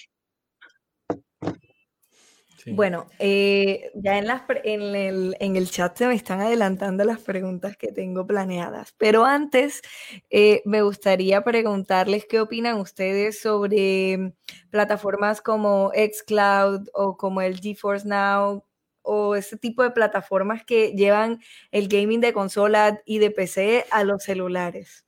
[2.66, 7.20] Bueno, eh, ya en, las, en, el, en, el, chat se me están adelantando las
[7.20, 9.82] preguntas que tengo planeadas, pero antes
[10.30, 14.34] eh, me gustaría preguntarles qué opinan ustedes sobre
[14.70, 18.64] plataformas como Xcloud o como el GeForce Now
[19.02, 21.40] o ese tipo de plataformas que llevan
[21.72, 25.04] el gaming de consola y de PC a los celulares.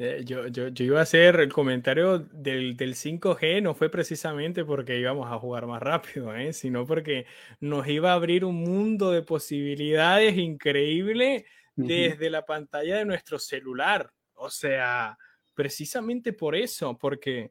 [0.00, 4.64] Eh, yo, yo, yo, iba a hacer el comentario del, del, 5G, no fue precisamente
[4.64, 6.52] porque íbamos a jugar más rápido, ¿eh?
[6.52, 7.26] sino porque
[7.58, 14.12] nos iba a abrir un mundo de posibilidades increíble desde la pantalla de nuestro celular.
[14.34, 15.18] O sea,
[15.54, 17.50] precisamente por eso, porque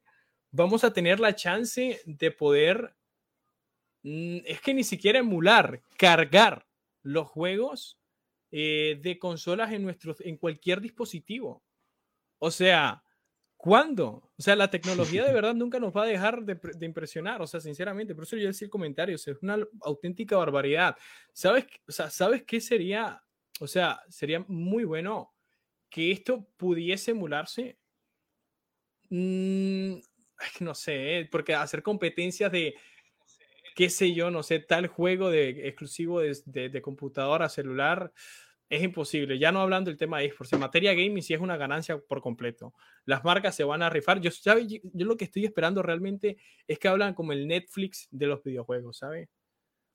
[0.50, 2.96] vamos a tener la chance de poder,
[4.04, 6.66] mm, es que ni siquiera emular, cargar
[7.04, 8.00] los juegos
[8.52, 11.67] eh, de consolas en, nuestros, en cualquier dispositivo.
[12.40, 13.04] O sea,
[13.56, 14.32] ¿cuándo?
[14.38, 17.60] O sea, la tecnología de verdad nunca nos va a dejar de, impresionar, o sea,
[17.60, 20.96] sinceramente, por eso yo decía el comentario, es una auténtica barbaridad.
[21.34, 23.22] ¿Sabes, o sea, ¿sabes qué sería?
[23.60, 25.34] O sea, sería muy bueno
[25.90, 27.78] que esto pudiese emularse.
[29.10, 29.96] Mm,
[30.60, 31.26] no sé, ¿eh?
[31.32, 32.76] porque hacer competencias de,
[33.76, 38.12] qué sé yo, no sé, tal juego de exclusivo de, de, de computadora, celular,
[38.70, 39.40] es imposible.
[39.40, 42.22] Ya no hablando del tema de esports, en materia gaming sí es una ganancia por
[42.22, 42.74] completo.
[43.06, 44.20] Las marcas se van a rifar.
[44.20, 44.68] Yo, ¿sabe?
[44.68, 48.98] yo lo que estoy esperando realmente es que hablan como el Netflix de los videojuegos,
[48.98, 49.30] ¿sabes?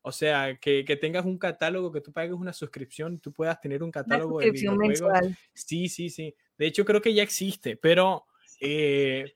[0.05, 3.85] O sea, que, que, tengas un catálogo, que tú pagues una suscripción, tú puedas tener
[3.85, 4.89] un catálogo de videojuegos.
[4.89, 5.39] Mensual.
[5.55, 6.35] Sí, sí, sí.
[6.59, 8.25] De hecho, creo que ya existe, pero
[8.61, 9.33] eh,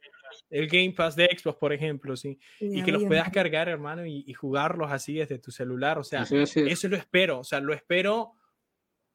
[0.50, 2.38] el Game Pass de Xbox, por ejemplo, sí.
[2.58, 5.98] y que los puedas cargar, hermano, y, jugarlos así desde tu celular.
[5.98, 7.40] O sea, eso lo espero.
[7.40, 8.32] O sea, lo espero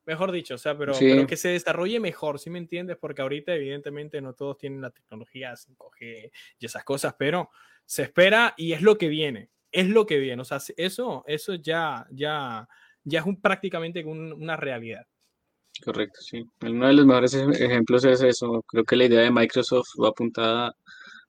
[0.05, 2.97] mejor dicho, o sea, pero, que se desarrolle mejor, ¿sí me entiendes?
[2.97, 7.49] Porque ahorita evidentemente no todos tienen la tecnología 5G y esas cosas, pero
[7.85, 11.55] se espera y es lo que viene, es lo que viene, o sea, eso, eso
[11.55, 12.67] ya, ya,
[13.03, 15.05] ya es un, prácticamente una realidad.
[15.83, 16.43] Correcto, sí.
[16.61, 18.63] Uno de los mejores ejemplos es eso.
[18.67, 20.75] Creo que la idea de Microsoft va apuntada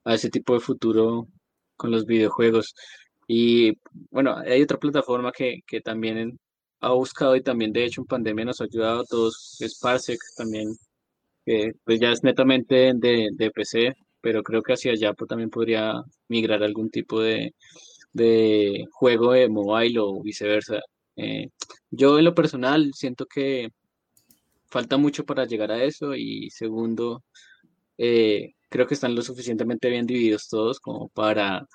[0.03, 1.27] a ese tipo de futuro
[1.75, 2.75] con los videojuegos.
[3.27, 3.77] Y
[4.11, 6.39] bueno, hay otra plataforma que, que también
[6.83, 10.19] ha buscado y también de hecho en pandemia nos ha ayudado a todos, es Parsec
[10.37, 10.75] también,
[11.45, 15.49] que pues ya es netamente de, de PC, pero creo que hacia allá pues, también
[15.49, 17.53] podría migrar algún tipo de,
[18.13, 20.79] de juego de mobile o viceversa.
[21.17, 21.49] Eh,
[21.91, 23.69] yo en lo personal siento que
[24.67, 27.23] falta mucho para llegar a eso y segundo,
[27.97, 31.67] eh, creo que están lo suficientemente bien divididos todos como para,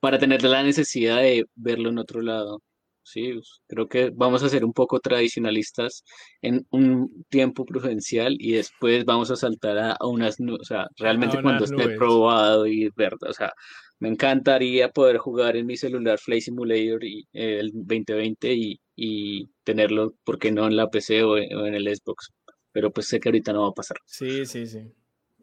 [0.00, 2.62] para tener la necesidad de verlo en otro lado.
[3.02, 3.32] Sí,
[3.66, 6.04] creo que vamos a ser un poco tradicionalistas
[6.42, 11.40] en un tiempo prudencial y después vamos a saltar a, unas nubes, o sea, realmente
[11.42, 13.52] cuando esté probado y verdad, o sea,
[14.00, 19.46] me encantaría poder jugar en mi celular Flight Simulator y, eh, el 2020 y, y,
[19.62, 22.30] tenerlo, ¿por qué no en la PC o, en el Xbox?
[22.72, 23.98] Pero pues sé que ahorita no va a pasar.
[24.06, 24.90] Sí, sí, sí.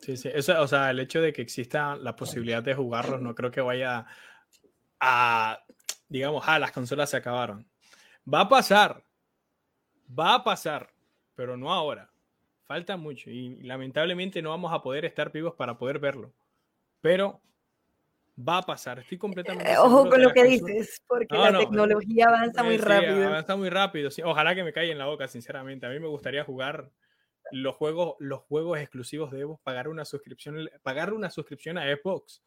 [0.01, 0.29] Sí, sí.
[0.33, 3.61] Eso, o sea, el hecho de que exista la posibilidad de jugarlos no creo que
[3.61, 4.05] vaya
[4.99, 5.59] a
[6.09, 7.65] digamos, ah, las consolas se acabaron.
[8.31, 9.03] Va a pasar,
[10.07, 10.89] va a pasar,
[11.35, 12.09] pero no ahora.
[12.63, 16.33] Falta mucho y lamentablemente no vamos a poder estar vivos para poder verlo.
[16.99, 17.41] Pero
[18.37, 19.71] va a pasar, estoy completamente...
[19.71, 23.27] Eh, ojo con lo que dices, porque la tecnología avanza muy rápido.
[23.27, 25.85] Avanza muy rápido, ojalá que me caiga en la boca, sinceramente.
[25.85, 26.91] A mí me gustaría jugar
[27.51, 32.43] los juegos, los juegos exclusivos de Xbox, pagar una suscripción, pagar una suscripción a Xbox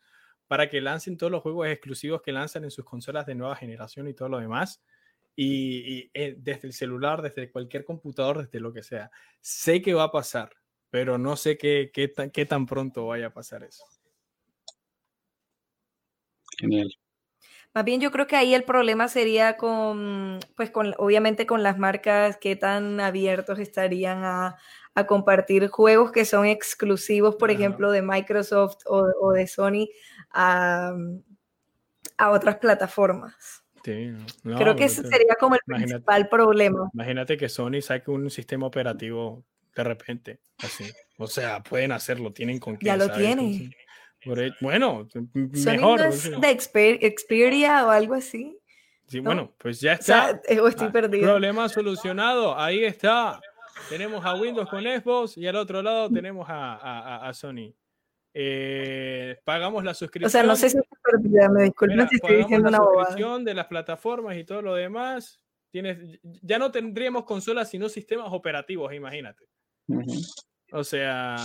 [0.51, 4.09] para que lancen todos los juegos exclusivos que lanzan en sus consolas de nueva generación
[4.09, 4.82] y todo lo demás.
[5.36, 9.12] Y, eh, desde el celular, desde cualquier computador, desde lo que sea.
[9.40, 10.51] Sé que va a pasar,
[10.90, 13.84] pero no sé qué, qué, tan, qué tan pronto vaya a pasar eso.
[16.59, 16.92] Genial.
[17.72, 21.78] Más bien yo creo que ahí el problema sería con, pues con, obviamente con las
[21.78, 24.57] marcas, qué tan abiertos estarían a,
[24.96, 29.88] a compartir juegos que son exclusivos, por ejemplo, de Microsoft o, o de Sony
[30.33, 30.95] a,
[32.16, 33.64] a otras plataformas.
[33.83, 36.91] Creo que ese sería como el principal problema.
[36.93, 40.85] Imagínate que Sony saque un sistema operativo de repente, así.
[41.18, 42.87] O sea, pueden hacerlo, tienen con qué.
[42.87, 43.72] Ya lo tienen.
[44.22, 46.01] E, bueno, mejor.
[46.12, 48.59] de Xperia o algo así?
[49.07, 50.41] Sí, bueno, pues ya está.
[50.61, 51.26] O estoy ah, perdido.
[51.26, 52.59] Problema solucionado.
[52.59, 53.41] Ahí está.
[53.89, 57.74] Tenemos a Windows con Xbox y al otro lado tenemos a, a, Sony.
[58.33, 60.28] Eh, pagamos la suscripción.
[60.28, 64.37] O sea, no sé si me disculpo si estoy diciendo una suscripción de las plataformas
[64.37, 65.43] y todo lo demás.
[65.70, 69.47] Tienes, ya no tendríamos consolas sino sistemas operativos, imagínate.
[70.72, 71.37] O sea.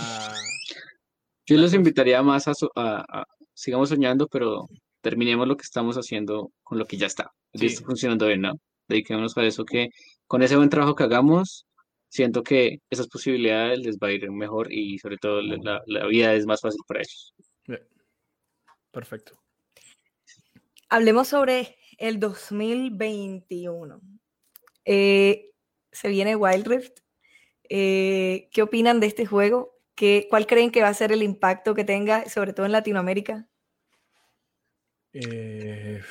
[1.46, 3.24] Yo los invitaría más a, a,
[3.54, 4.68] sigamos soñando, pero
[5.00, 7.32] terminemos lo que estamos haciendo con lo que ya está.
[7.54, 7.66] Sí.
[7.66, 8.52] está funcionando bien, ¿no?
[8.88, 9.88] Dediquémonos a eso, que
[10.26, 11.65] con ese buen trabajo que hagamos,
[12.08, 16.34] siento que esas posibilidades les va a ir mejor y sobre todo la, la vida
[16.34, 17.34] es más fácil para ellos.
[18.90, 19.38] Perfecto.
[20.88, 24.00] Hablemos sobre el 2021.
[24.84, 25.50] Eh,
[25.92, 27.00] se viene Wild Rift.
[27.68, 29.78] Eh, ¿Qué opinan de este juego?
[29.94, 33.48] ¿Qué, ¿Cuál creen que va a ser el impacto que tenga, sobre todo en Latinoamérica?
[35.12, 36.02] Eh,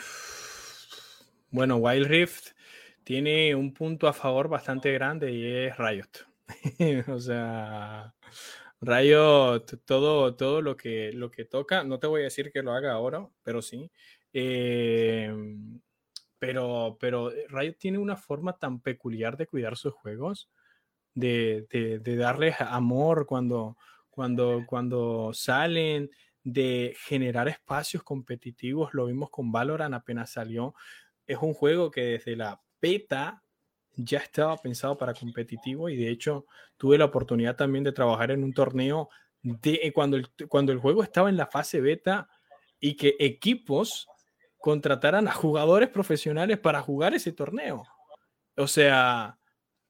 [1.52, 2.55] bueno, Wild Rift
[3.06, 6.10] tiene un punto a favor bastante grande y es Riot.
[7.08, 8.14] o sea,
[8.82, 12.74] Riot, todo, todo lo, que, lo que toca, no te voy a decir que lo
[12.74, 13.92] haga ahora, pero sí.
[14.34, 15.80] Em,
[16.40, 20.50] pero, pero Riot tiene una forma tan peculiar de cuidar sus juegos,
[21.14, 23.78] de, de, darles amor cuando,
[24.10, 26.10] cuando, cuando salen,
[26.44, 28.94] de generar espacios competitivos.
[28.94, 30.74] Lo vimos con Valorant apenas salió.
[31.28, 33.42] Es un juego que desde la beta
[33.96, 36.46] ya estaba pensado para competitivo y de hecho
[36.78, 39.10] tuve la oportunidad también de trabajar en un torneo
[39.42, 42.30] de cuando el, cuando el juego estaba en la fase beta
[42.80, 44.08] y que equipos
[44.58, 47.84] contrataran a jugadores profesionales para jugar ese torneo.
[48.58, 49.40] O sea,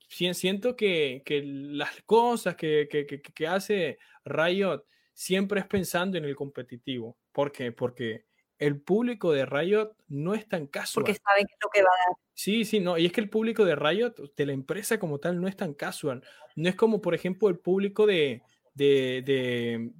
[0.07, 6.35] siento que, que las cosas que, que, que, hace Riot siempre es pensando en el
[6.35, 7.17] competitivo.
[7.31, 7.71] ¿Por qué?
[7.71, 8.25] Porque
[8.59, 11.05] el público de Riot no es tan casual.
[11.05, 12.17] Porque saben lo que va a dar.
[12.33, 12.97] Sí, sí, no.
[12.97, 15.73] Y es que el público de Riot, de la empresa como tal, no es tan
[15.73, 16.23] casual.
[16.55, 18.41] No es como, por ejemplo, el público de,
[18.73, 19.91] de,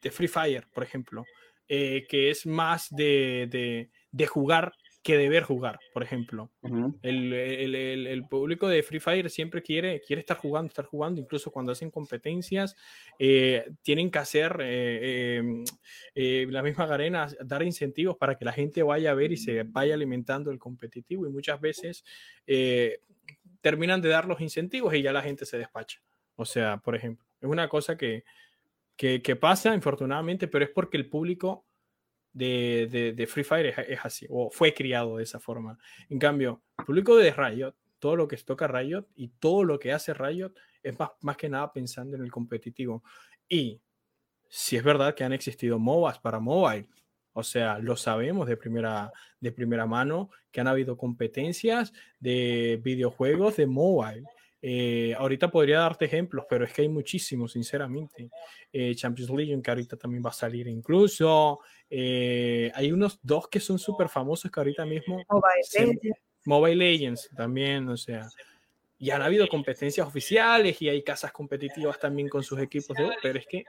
[0.00, 1.24] de, Free Fire, por ejemplo,
[1.68, 4.72] eh, que es más de, de jugar
[5.04, 6.50] que deber jugar, por ejemplo.
[7.02, 11.90] el, público de Free Fire siempre quiere, quiere estar jugando, estar jugando, incluso cuando hacen
[11.90, 12.74] competencias,
[13.18, 15.64] eh, tienen que hacer eh, em,
[16.14, 19.62] eh, la misma arena, dar incentivos para que la gente vaya a ver y se
[19.64, 22.02] vaya alimentando el competitivo y muchas veces
[23.60, 26.00] terminan de dar los incentivos y ya la gente se despacha.
[26.34, 28.24] O sea, por ejemplo, es una cosa que,
[28.96, 31.66] que, que pasa, infortunadamente, pero es porque el público
[32.34, 35.78] de, Free Fire es, así, o fue criado de esa forma.
[36.10, 39.92] En cambio, el público de Riot, todo lo que toca Riot y todo lo que
[39.92, 43.02] hace Riot es más, más que nada pensando en el competitivo.
[43.48, 43.80] Y
[44.48, 46.88] si es verdad que han existido MOBAs para mobile,
[47.32, 53.56] o sea, lo sabemos de primera, de primera mano que han habido competencias de videojuegos
[53.56, 54.24] de mobile.
[54.66, 58.30] Eh, ahorita podría darte ejemplos, pero es que hay muchísimos, sinceramente.
[58.72, 61.60] Eh, Champions League, que ahorita también va a salir incluso.
[61.90, 65.22] Eh, hay unos dos que son súper famosos que ahorita mismo.
[65.28, 66.18] Mobile Legends.
[66.46, 68.26] Mobile Legends también, o sea.
[68.98, 73.38] Y han habido competencias oficiales y hay casas competitivas también con sus equipos, de, pero
[73.38, 73.66] es que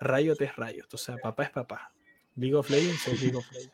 [0.00, 1.92] Riot es Riot, o sea, papá es papá.
[2.34, 3.72] League of Legends es League of Legends.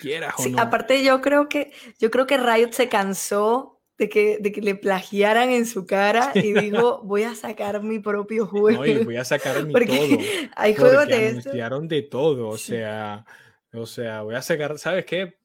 [0.00, 0.58] Quieras o no.
[0.58, 4.74] Aparte, yo creo que yo creo que Riot se cansó de que, de que le
[4.74, 8.84] plagiaran en su cara y digo, voy a sacar mi propio juego.
[8.84, 10.18] No, voy a sacar mi todo.
[10.56, 13.24] Hay juegos de anunciaron de todo, o sea,
[13.72, 15.36] o sea, voy a sacar, ¿sabes qué?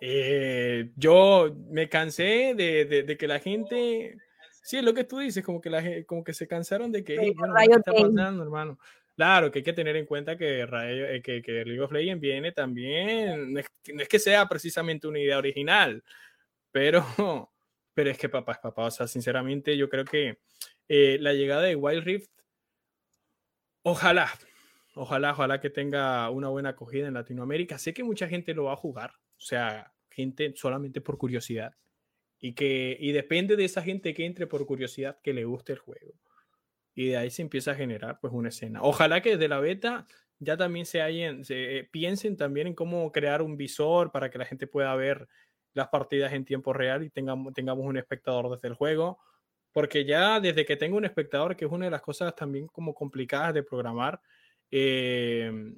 [0.00, 4.16] Eh, yo me cansé de, de, que la gente,
[4.62, 7.32] sí, es lo que tú dices, como que, la, como que se cansaron de que,
[7.36, 8.80] bueno, ¿qué está pasando, hermano?
[9.14, 12.50] Claro, que hay que tener en cuenta que, eh, que, que League of Legends viene
[12.50, 16.02] también, no es que sea precisamente una idea original,
[16.72, 17.04] pero,
[17.94, 18.86] pero es que papá es papá.
[18.86, 20.38] O sea, sinceramente, yo creo que
[20.88, 22.30] eh, la llegada de Wild Rift,
[23.82, 24.30] ojalá,
[24.94, 27.78] ojalá, ojalá que tenga una buena acogida en Latinoamérica.
[27.78, 31.76] Sé que mucha gente lo va a jugar, o sea, gente solamente por curiosidad.
[32.40, 35.78] Y que y depende de esa gente que entre por curiosidad que le guste el
[35.78, 36.14] juego.
[36.94, 38.82] Y de ahí se empieza a generar pues una escena.
[38.82, 40.06] Ojalá que desde la beta
[40.40, 44.38] ya también se, hayan, se eh, piensen también en cómo crear un visor para que
[44.38, 45.28] la gente pueda ver
[45.74, 49.18] las partidas en tiempo real y tengamos, tengamos un espectador desde el juego.
[49.72, 52.94] Porque ya desde que tengo un espectador, que es una de las cosas también como
[52.94, 54.20] complicadas de programar,
[54.70, 55.74] eh,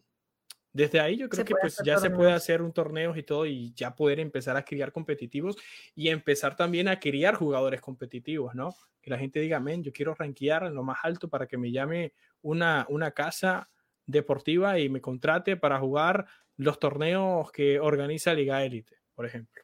[0.72, 3.72] Desde ahí yo creo que pues ya se puede hacer un torneo y todo y
[3.74, 5.56] ya poder empezar a criar competitivos
[5.94, 8.74] y empezar también a criar jugadores competitivos, ¿no?
[9.00, 11.70] Que la gente diga, men, yo quiero rankear en lo más alto para que me
[11.70, 13.70] llame una, una casa
[14.04, 16.26] deportiva y me contrate para jugar
[16.56, 19.62] los torneos que organiza Liga Élite, por ejemplo.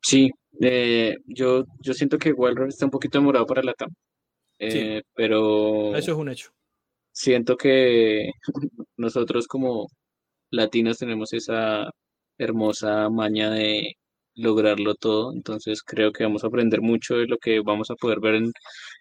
[0.00, 0.30] Sí,
[0.60, 3.90] eh, yo, yo siento que Wildcraft está un poquito demorado para la TAM,
[4.58, 6.50] eh, pero eso es un hecho.
[7.12, 8.30] Siento que
[8.96, 9.88] nosotros como
[10.50, 11.90] latinos tenemos esa
[12.38, 13.94] hermosa maña de
[14.34, 18.20] lograrlo todo, entonces creo que vamos a aprender mucho de lo que vamos a poder
[18.20, 18.52] ver en,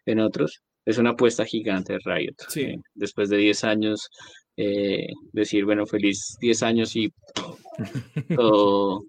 [0.06, 0.62] en otros.
[0.86, 2.36] Es una apuesta gigante de Riot.
[2.50, 2.62] Sí.
[2.62, 4.10] Eh, después de 10 años
[4.58, 7.12] eh, decir, bueno, feliz 10 años y
[8.36, 9.04] todo,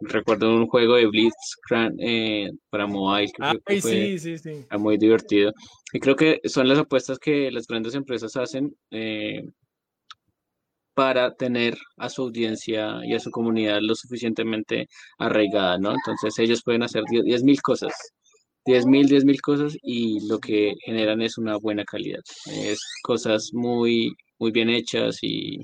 [0.00, 1.56] recuerdo un juego de Blitz
[1.98, 3.32] eh, para mobile
[3.66, 4.66] que sí, sí, sí.
[4.78, 5.52] muy divertido.
[5.92, 9.44] Y creo que son las apuestas que las grandes empresas hacen eh,
[10.94, 15.92] para tener a su audiencia y a su comunidad lo suficientemente arraigada, ¿no?
[15.92, 17.92] Entonces ellos pueden hacer 10 mil cosas
[18.66, 22.20] 10 mil, 10 mil cosas y lo que generan es una buena calidad.
[22.46, 25.60] Es cosas muy muy bien hechas y,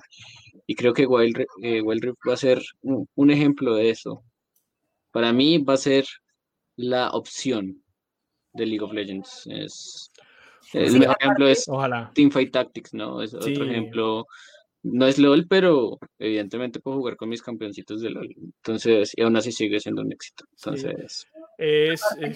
[0.74, 4.22] creo que Wild, eh, Rift va a ser un, ejemplo de eso.
[5.10, 6.04] Para mí va a ser
[6.76, 7.82] la opción
[8.52, 9.46] de League of Legends.
[9.46, 10.10] Es,
[10.72, 11.66] el mejor ejemplo es
[12.14, 13.22] Teamfight Tactics, ¿no?
[13.22, 14.26] Es otro ejemplo.
[14.84, 18.34] No es LOL, pero evidentemente puedo jugar con mis campeoncitos de LOL.
[18.36, 20.44] Entonces, y aún así sigue siendo un éxito.
[20.56, 21.28] Entonces.
[21.58, 22.34] Es, que,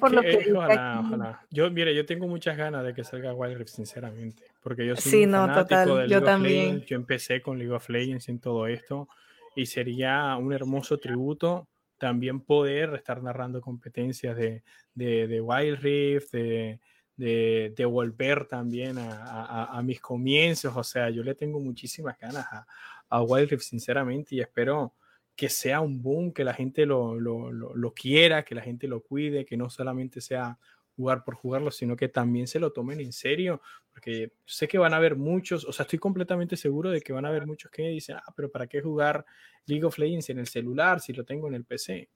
[0.55, 1.47] ojalá, ojalá.
[1.51, 5.11] Yo, mire, yo tengo muchas ganas de que salga Wild Rift, sinceramente, porque yo soy
[5.11, 6.07] sí, no, total.
[6.09, 6.83] yo también.
[6.83, 9.09] Yo empecé con League of Legends en todo esto
[9.55, 14.63] y sería un hermoso tributo también poder estar narrando competencias de,
[14.95, 16.79] de, de Wild Rift, de,
[17.17, 20.77] de, volver también a, a, mis comienzos.
[20.77, 22.67] O sea, yo le tengo muchísimas ganas a,
[23.09, 24.93] a Wild Rift, sinceramente, y espero
[25.37, 29.03] que sea un boom, que la gente lo, lo, lo, quiera, que la gente lo
[29.03, 30.59] cuide, que no solamente sea
[30.97, 33.61] jugar por jugarlo, sino que también se lo tomen en serio,
[33.93, 37.27] porque sé que van a haber muchos, o sea, estoy completamente seguro de que van
[37.27, 39.27] a haber muchos que dicen, ah, pero ¿para qué jugar
[39.67, 42.09] League of Legends en el celular si lo tengo en el PC?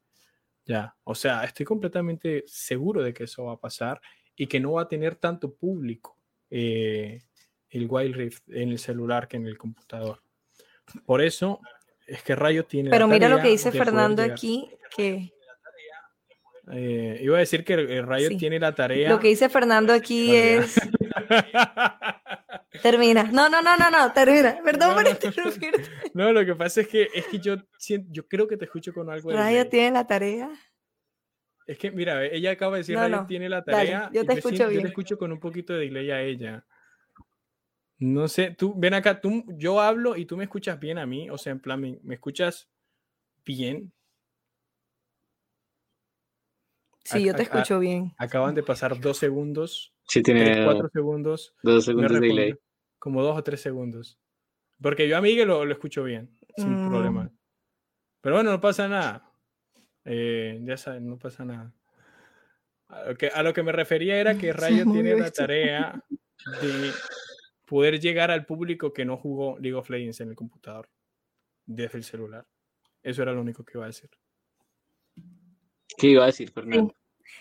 [0.65, 4.01] Ya, o sea, estoy completamente seguro de que eso va a pasar
[4.35, 6.17] y que no va a tener tanto público
[6.49, 7.23] eh,
[7.69, 10.23] el Wild Rift en el celular que en el computador.
[11.05, 11.61] Por eso
[12.11, 12.91] es que Rayo tiene.
[12.91, 15.33] Pero mira lo que dice Fernando aquí, que.
[16.73, 19.09] Eh, iba a decir que Rayo tiene la tarea.
[19.09, 20.75] Lo que dice Fernando aquí es.
[22.83, 23.25] termina.
[23.25, 24.61] No, no, no, no, no, termina.
[24.65, 25.83] Perdón por interrumpirte.
[26.15, 27.57] No, lo que pasa es que, es que yo,
[28.09, 29.31] yo creo que te escucho con algo.
[29.31, 30.51] Rayo tiene la tarea.
[31.67, 34.11] Es que, mira, ella acaba de decir, Rayo tiene la tarea.
[34.13, 34.81] yo te escucho bien.
[34.81, 36.67] Yo te escucho con un poquito de delay a ella.
[38.01, 41.29] No sé, tú, ven acá, tú, yo hablo y tú me escuchas bien a mí,
[41.29, 42.71] o sea, en plan, ¿me, escuchas
[43.45, 43.93] bien?
[47.05, 48.15] Sí, yo te escucho bien.
[48.17, 49.93] Acaban de pasar dos segundos.
[50.09, 51.55] Sí, tiene cuatro segundos.
[51.63, 52.55] Dos segundos de delay.
[52.99, 54.19] Como dos o tres segundos.
[54.81, 56.89] Porque yo a Miguel lo, lo escucho bien, sin mm.
[56.89, 57.31] problema.
[58.23, 59.31] Pero bueno, no pasa nada.
[60.07, 61.75] Eh, ya saben, no pasa nada.
[62.89, 66.03] A lo, que, a lo que me refería era que Rayo tiene la tarea
[66.63, 66.93] de
[67.71, 70.91] poder llegar al público que no jugó League of Legends en el computador
[71.65, 72.45] desde el celular.
[73.01, 74.11] Eso era lo único que iba a decir.
[75.97, 76.93] ¿Qué iba a decir, Fernando?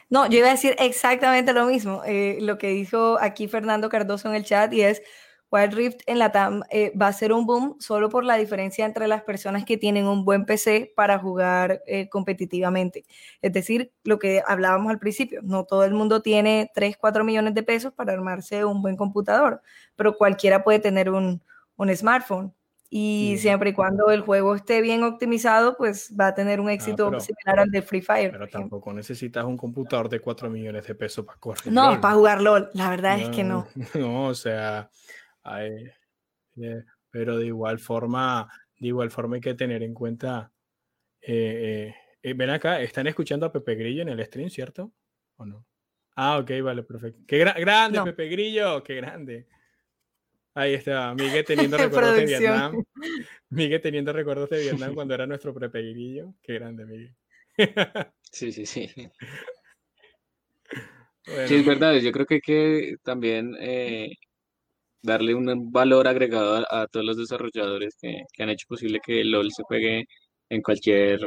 [0.08, 4.30] No, yo iba a decir exactamente lo mismo, eh, lo que dijo aquí Fernando Cardoso
[4.30, 5.02] en el chat y es,
[5.52, 8.86] Wild Rift en la TAM eh, va a ser un boom solo por la diferencia
[8.86, 13.06] entre las personas que tienen un buen PC para jugar eh, competitivamente.
[13.41, 17.54] Es decir, lo que hablábamos al principio, no todo el mundo tiene 3, 4 millones
[17.56, 19.62] de pesos para armarse un buen computador,
[19.95, 21.41] pero cualquiera puede tener un,
[21.95, 22.54] smartphone.
[22.91, 26.74] Y siempre y cuando el juego esté bien optimizado, pues va a tener un ah,
[26.74, 28.32] éxito similar al de Free Fire.
[28.32, 31.72] Pero tampoco necesitas un computador de 4 millones de pesos para correr.
[31.72, 33.68] No, para jugar LOL, la verdad es que no.
[33.93, 34.89] No, o sea,
[35.58, 38.47] eh, pero de igual forma,
[38.78, 40.52] de igual forma hay que tener en cuenta.
[41.22, 44.91] Eh, eh, ven acá, están escuchando a Pepe Grillo en el stream, ¿cierto?
[45.38, 45.66] ¿O no?
[46.16, 47.22] Ah, ok, vale, perfecto.
[47.28, 49.47] Qué grande, Pepe Grillo, qué grande.
[50.54, 52.84] Ahí está, Miguel teniendo recuerdos de Vietnam.
[53.50, 56.34] Miguel teniendo recuerdos de Vietnam cuando era nuestro Pepe Grillo.
[56.41, 57.16] Qué grande, Miguel.
[58.32, 58.89] sí, sí, sí.
[61.45, 63.56] Sí, es verdad, yo creo que también
[65.02, 69.64] darle un valor agregado a, todos los desarrolladores que, han hecho posible que LOL se
[69.64, 70.06] juegue
[70.50, 71.20] en cualquier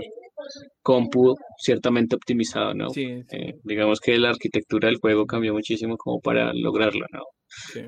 [0.82, 2.90] compu ciertamente optimizado, ¿no?
[2.90, 7.22] Sí, eh, digamos que la arquitectura del juego cambió muchísimo como para lograrlo, ¿no?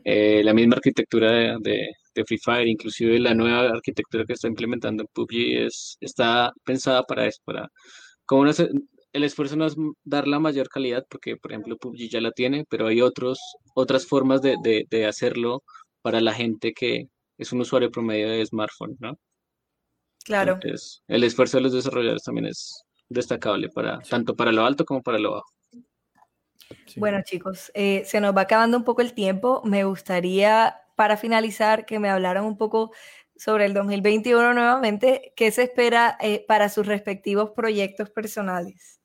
[0.04, 1.88] Eh, la misma arquitectura de,
[2.26, 7.26] Free Fire, inclusive la nueva arquitectura que está implementando en PUBG es, está pensada para
[7.26, 7.68] eso, para
[8.24, 8.44] como
[9.14, 12.64] el esfuerzo no es dar la mayor calidad, porque por ejemplo PUBG ya la tiene,
[12.68, 13.38] pero hay otros,
[13.74, 14.56] otras formas de,
[14.90, 15.62] de, hacerlo
[16.02, 17.08] para la gente que
[17.38, 19.16] es un usuario promedio de smartphone, ¿no?
[20.24, 20.58] Claro.
[21.06, 25.18] el esfuerzo de los desarrolladores también es destacable para tanto para lo alto como para
[25.18, 25.52] lo bajo.
[26.96, 29.62] Bueno, chicos, eh, se nos va acabando un poco el tiempo.
[29.64, 32.90] Me gustaría, para finalizar, que me hablaran un poco
[33.36, 35.34] sobre el 2021 nuevamente.
[35.36, 39.03] ¿Qué se espera eh, para sus respectivos proyectos personales?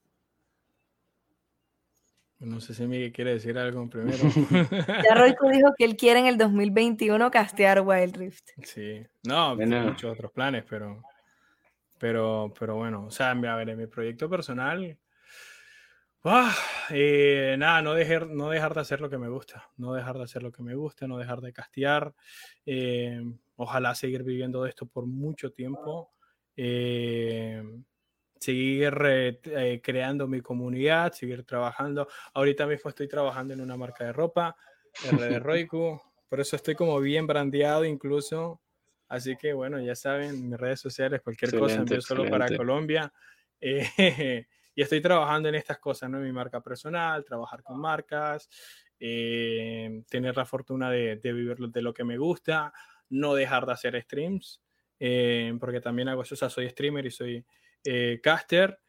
[2.40, 4.18] No sé si Miguel quiere decir algo primero.
[5.04, 8.50] ya Royco dijo que él quiere en el 2021 castear Wild Rift.
[8.64, 11.04] Sí, no, tiene muchos otros planes, pero,
[11.98, 14.98] pero, pero bueno, o sea, a ver, en mi proyecto personal,
[16.24, 16.54] Ah,
[16.90, 20.26] eh, nada, no dejar, no dejar de hacer lo que me gusta, no dejar de
[20.26, 22.14] hacer lo que me gusta, no dejar de castear.
[22.66, 23.22] Eh,
[23.56, 26.12] ojalá seguir viviendo de esto por mucho tiempo.
[26.58, 27.64] Eh,
[28.40, 28.94] seguir
[29.84, 32.08] creando mi comunidad, seguir trabajando.
[32.34, 34.56] Ahorita mismo estoy trabajando en una marca de ropa,
[35.12, 38.62] RD Roiku, por eso estoy como bien brandeado incluso.
[39.08, 43.12] Así que bueno, ya saben, mis redes sociales, cualquier cosa envío solo para Colombia.
[43.60, 46.20] y estoy trabajando en estas cosas, ¿no?
[46.20, 48.48] Mi marca personal, trabajar con marcas,
[49.00, 52.72] eh, tener la fortuna de, vivir de lo que me gusta,
[53.10, 54.62] no dejar de hacer streams,
[55.00, 57.44] eh, porque también hago eso, o sea, soy streamer y soy
[57.84, 58.80] eh, caster.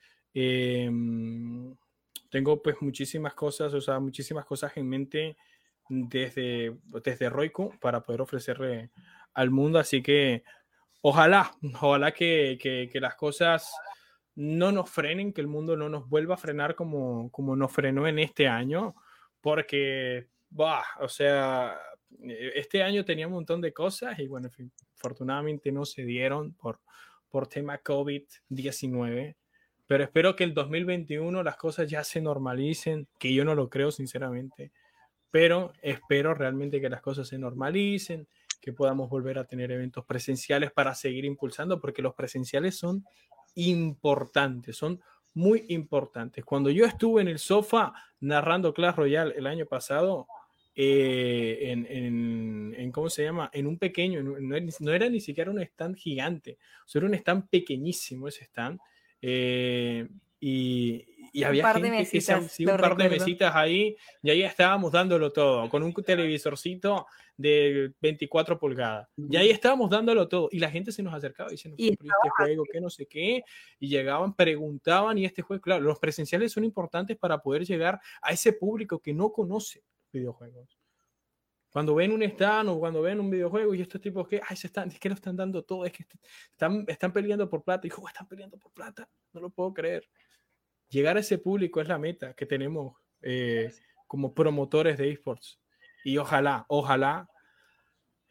[2.31, 5.37] tengo pues muchísimas cosas, o sea, muchísimas cosas en mente
[5.89, 8.91] desde, desde Roiku para poder ofrecerle
[9.35, 10.45] al mundo, así que
[11.03, 13.73] ojalá, ojalá que, que, las cosas
[14.37, 18.07] no nos frenen, que el mundo no nos vuelva a frenar como, como nos frenó
[18.07, 18.95] en este año,
[19.41, 21.77] porque, bah, o sea,
[22.55, 24.49] este año tenía un montón de cosas y bueno,
[24.97, 26.81] afortunadamente no se dieron por,
[27.31, 29.37] por tema COVID-19,
[29.87, 33.91] pero espero que el 2021 las cosas ya se normalicen, que yo no lo creo
[33.91, 34.73] sinceramente,
[35.31, 38.27] pero espero realmente que las cosas se normalicen,
[38.61, 43.05] que podamos volver a tener eventos presenciales para seguir impulsando, porque los presenciales son
[43.55, 45.01] importantes, son
[45.35, 46.45] muy importantes.
[46.45, 50.27] Cuando yo estuve en el sofá narrando Clash Royale el año pasado,
[50.75, 53.51] eh, en, ¿cómo se llama?
[53.53, 58.29] En un pequeño, no, era ni siquiera un stand gigante, o era un stand pequeñísimo
[58.29, 58.79] ese stand.
[59.23, 60.09] Eh,
[60.41, 64.93] y, y había un par de mesitas, un par de mesitas ahí, y ahí estábamos
[64.93, 67.07] dándolo todo, con un televisorcito
[67.41, 69.09] de 24 pulgadas.
[69.17, 70.49] Y ahí estábamos dándolo todo.
[70.53, 73.43] Y la gente se nos acercaba diciendo, ¿Y este juego, que no sé qué.
[73.79, 78.33] Y llegaban, preguntaban, y este juego, claro, los presenciales son importantes para poder llegar a
[78.33, 79.83] ese público que no conoce
[80.13, 80.79] videojuegos.
[81.71, 84.67] Cuando ven un stand o cuando ven un videojuego y estos tipos que, ay, se
[84.67, 86.05] están, es que lo están dando todo, es que
[86.51, 87.87] están, están peleando por plata.
[87.87, 90.09] Y están peleando por plata, no lo puedo creer
[90.91, 93.73] llegar a ese público es la meta que tenemos eh,
[94.07, 95.59] como promotores de esports.
[96.05, 97.29] Y ojalá, ojalá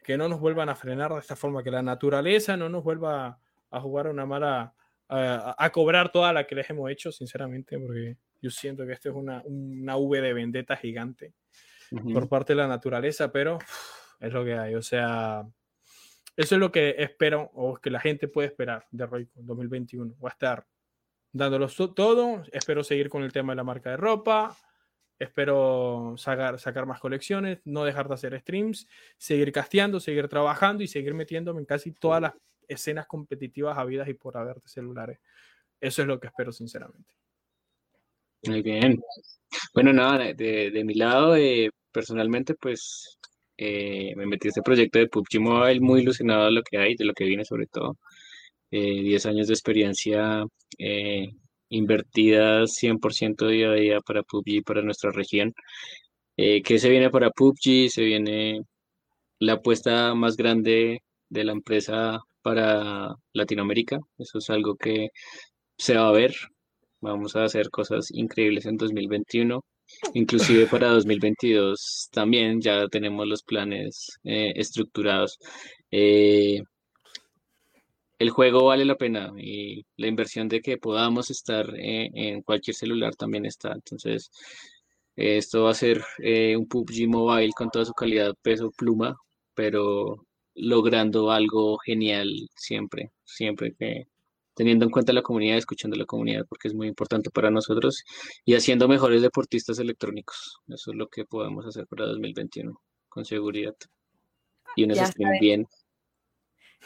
[0.03, 3.39] que no nos vuelvan a frenar de esta forma, que la naturaleza no nos vuelva
[3.71, 4.73] a jugar una mala,
[5.07, 9.15] a, cobrar toda la que les hemos hecho, sinceramente, porque yo siento que esto es
[9.15, 11.33] una, una V de vendetta gigante
[12.13, 13.59] por parte de la naturaleza, pero
[14.19, 14.75] es lo que hay.
[14.75, 15.45] O sea,
[16.35, 20.15] eso es lo que espero o que la gente puede esperar de Royco en 2021.
[20.23, 20.67] Va a estar
[21.31, 22.43] dándolo todo.
[22.51, 24.55] Espero seguir con el tema de la marca de ropa.
[25.17, 28.87] Espero sacar, sacar más colecciones, no dejar de hacer streams,
[29.17, 32.33] seguir casteando, seguir trabajando y seguir metiéndome en casi todas las
[32.69, 35.19] escenas competitivas habidas y por haber de celulares.
[35.81, 37.13] Eso es lo que espero, sinceramente.
[38.47, 39.01] Muy bien.
[39.73, 43.17] Bueno, nada, de, mi lado, eh, personalmente, pues
[43.57, 46.95] eh, me metí a este proyecto de PUBG Mobile muy ilusionado de lo que hay,
[46.95, 47.97] de lo que viene sobre todo.
[48.71, 50.45] 10 eh, años de experiencia
[50.77, 51.29] eh,
[51.69, 55.53] invertidas 100% día a día para PUBG, para nuestra región.
[56.37, 57.89] Eh, ¿Qué se viene para PUBG?
[57.89, 58.61] Se viene
[59.39, 63.99] la apuesta más grande de la empresa para Latinoamérica.
[64.17, 65.09] Eso es algo que
[65.77, 66.35] se va a ver.
[67.01, 69.63] Vamos a hacer cosas increíbles en 2021.
[70.13, 75.39] Inclusive para 2022 también ya tenemos los planes estructurados
[78.19, 82.75] el juego vale la pena y la inversión de que podamos estar eh, en cualquier
[82.75, 83.71] celular también está.
[83.73, 84.29] Entonces,
[85.15, 89.17] esto va a ser eh, un PUBG Mobile con toda su calidad, peso, pluma,
[89.53, 90.25] pero
[90.55, 94.07] logrando algo genial siempre, siempre que
[94.59, 98.03] teniendo en cuenta la comunidad, escuchando la comunidad, porque es muy importante para nosotros,
[98.43, 100.59] y haciendo mejores deportistas electrónicos.
[100.67, 103.73] Eso es lo que podemos hacer para 2021, con seguridad.
[104.75, 105.67] Y un stream bien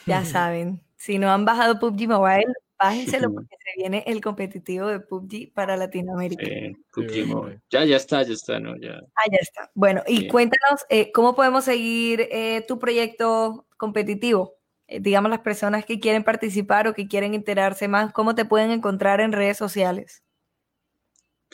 [0.06, 5.00] Ya saben, si no han bajado PUBG Mobile, bájenselo porque se viene el competitivo de
[5.00, 6.46] PUBG para Latinoamérica.
[6.92, 7.60] PUBG Mobile.
[7.72, 8.78] Ya, ya está, ya está, ¿no?
[8.78, 9.02] Ya.
[9.16, 9.72] Ah, ya está.
[9.74, 14.60] Bueno, y cuéntanos, eh, ¿cómo podemos seguir eh, tu proyecto competitivo?
[14.94, 18.70] Eh, digamos, las personas que quieren participar o que quieren enterarse más, ¿cómo te pueden
[18.70, 20.22] encontrar en redes sociales?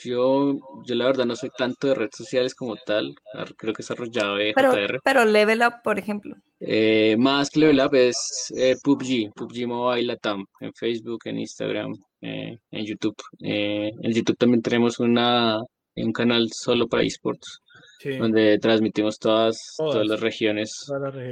[0.03, 3.15] Yo, yo la verdad no soy tanto de redes sociales como tal,
[3.57, 4.73] creo que he desarrollado de pero,
[5.03, 6.35] Pero Level Up, por ejemplo.
[6.59, 11.93] Eh, más que Level Up es eh, PUBG, PUBG Mobile Latam, en Facebook, en Instagram,
[12.21, 13.17] eh, en YouTube.
[13.39, 15.59] en YouTube también tenemos una,
[15.95, 17.59] un canal solo para esports,
[18.03, 20.85] donde transmitimos todas, todas, las regiones,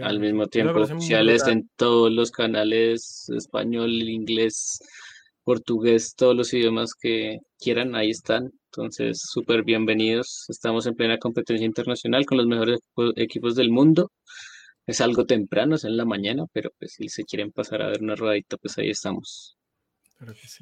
[0.03, 4.79] al mismo tiempo, oficiales en todos los canales, español, inglés,
[5.43, 8.51] portugués, todos los idiomas que quieran, ahí están.
[8.65, 10.45] Entonces, súper bienvenidos.
[10.49, 12.79] Estamos en plena competencia internacional con los mejores
[13.15, 14.11] equipos del mundo.
[14.85, 18.01] Es algo temprano, es en la mañana, pero pues si se quieren pasar a ver
[18.01, 19.57] una rodadita, pues ahí estamos.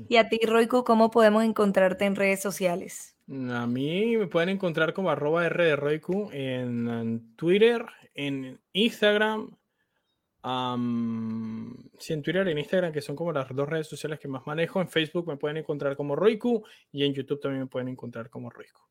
[0.07, 3.14] Y a ti, Roico, ¿cómo podemos encontrarte en redes sociales?
[3.27, 9.49] A mí me pueden encontrar como arroba R de Roiku en Twitter, en Instagram,
[11.97, 14.45] sí, en Twitter y en Instagram, que son como las dos redes sociales que más
[14.45, 14.79] manejo.
[14.79, 18.51] En Facebook me pueden encontrar como Roiku y en YouTube también me pueden encontrar como
[18.51, 18.81] Roiku.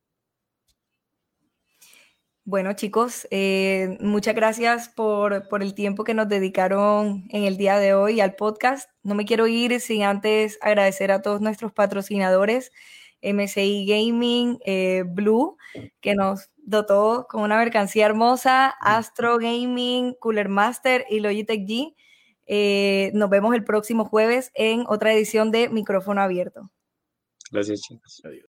[2.47, 7.79] Bueno, chicos, eh, muchas gracias por, por, el tiempo que nos dedicaron en el día
[7.79, 8.91] de hoy al podcast.
[9.03, 12.71] No me quiero ir sin antes agradecer a todos nuestros patrocinadores,
[13.25, 15.57] MSI Gaming, eh, Blue,
[16.01, 21.95] que nos dotó con una mercancía hermosa, Astro Gaming, Cooler Master y Logitech G.
[22.47, 26.71] Eh, nos vemos el próximo jueves en otra edición de Micrófono Abierto.
[27.51, 28.21] Gracias, chicos.
[28.25, 28.43] Adiós.